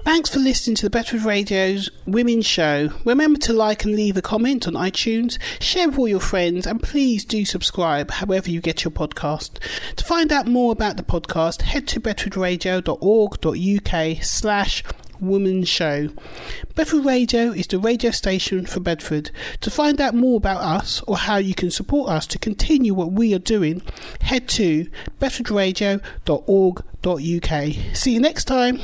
Thanks 0.05 0.29
for 0.31 0.39
listening 0.39 0.77
to 0.77 0.87
the 0.87 0.91
Bedford 0.91 1.23
Radio's 1.23 1.91
Women's 2.07 2.47
Show. 2.47 2.91
Remember 3.05 3.41
to 3.41 3.53
like 3.53 3.85
and 3.85 3.97
leave 3.97 4.17
a 4.17 4.23
comment 4.23 4.69
on 4.69 4.75
iTunes, 4.75 5.37
share 5.61 5.89
with 5.89 5.99
all 5.99 6.07
your 6.07 6.21
friends, 6.21 6.65
and 6.65 6.81
please 6.81 7.25
do 7.25 7.45
subscribe 7.45 8.13
however 8.13 8.49
you 8.49 8.61
get 8.61 8.85
your 8.85 8.93
podcast. 8.93 9.59
To 9.97 10.05
find 10.05 10.31
out 10.31 10.47
more 10.47 10.71
about 10.71 10.97
the 10.97 11.03
podcast, 11.03 11.63
head 11.63 11.89
to 11.89 12.01
bedfordradio.org.uk 12.01 14.23
slash 14.23 14.85
Woman 15.20 15.64
Show. 15.64 16.11
Bedford 16.74 17.05
Radio 17.05 17.52
is 17.52 17.66
the 17.66 17.79
radio 17.79 18.11
station 18.11 18.66
for 18.66 18.81
Bedford. 18.81 19.31
To 19.61 19.70
find 19.70 20.00
out 20.00 20.14
more 20.14 20.37
about 20.37 20.62
us 20.62 21.02
or 21.07 21.16
how 21.16 21.37
you 21.37 21.55
can 21.55 21.70
support 21.70 22.11
us 22.11 22.26
to 22.29 22.38
continue 22.38 22.94
what 22.94 23.12
we 23.12 23.35
are 23.35 23.38
doing, 23.38 23.83
head 24.20 24.48
to 24.50 24.87
bedfordradio.org.uk. 25.20 27.96
See 27.96 28.12
you 28.12 28.20
next 28.20 28.44
time. 28.44 28.81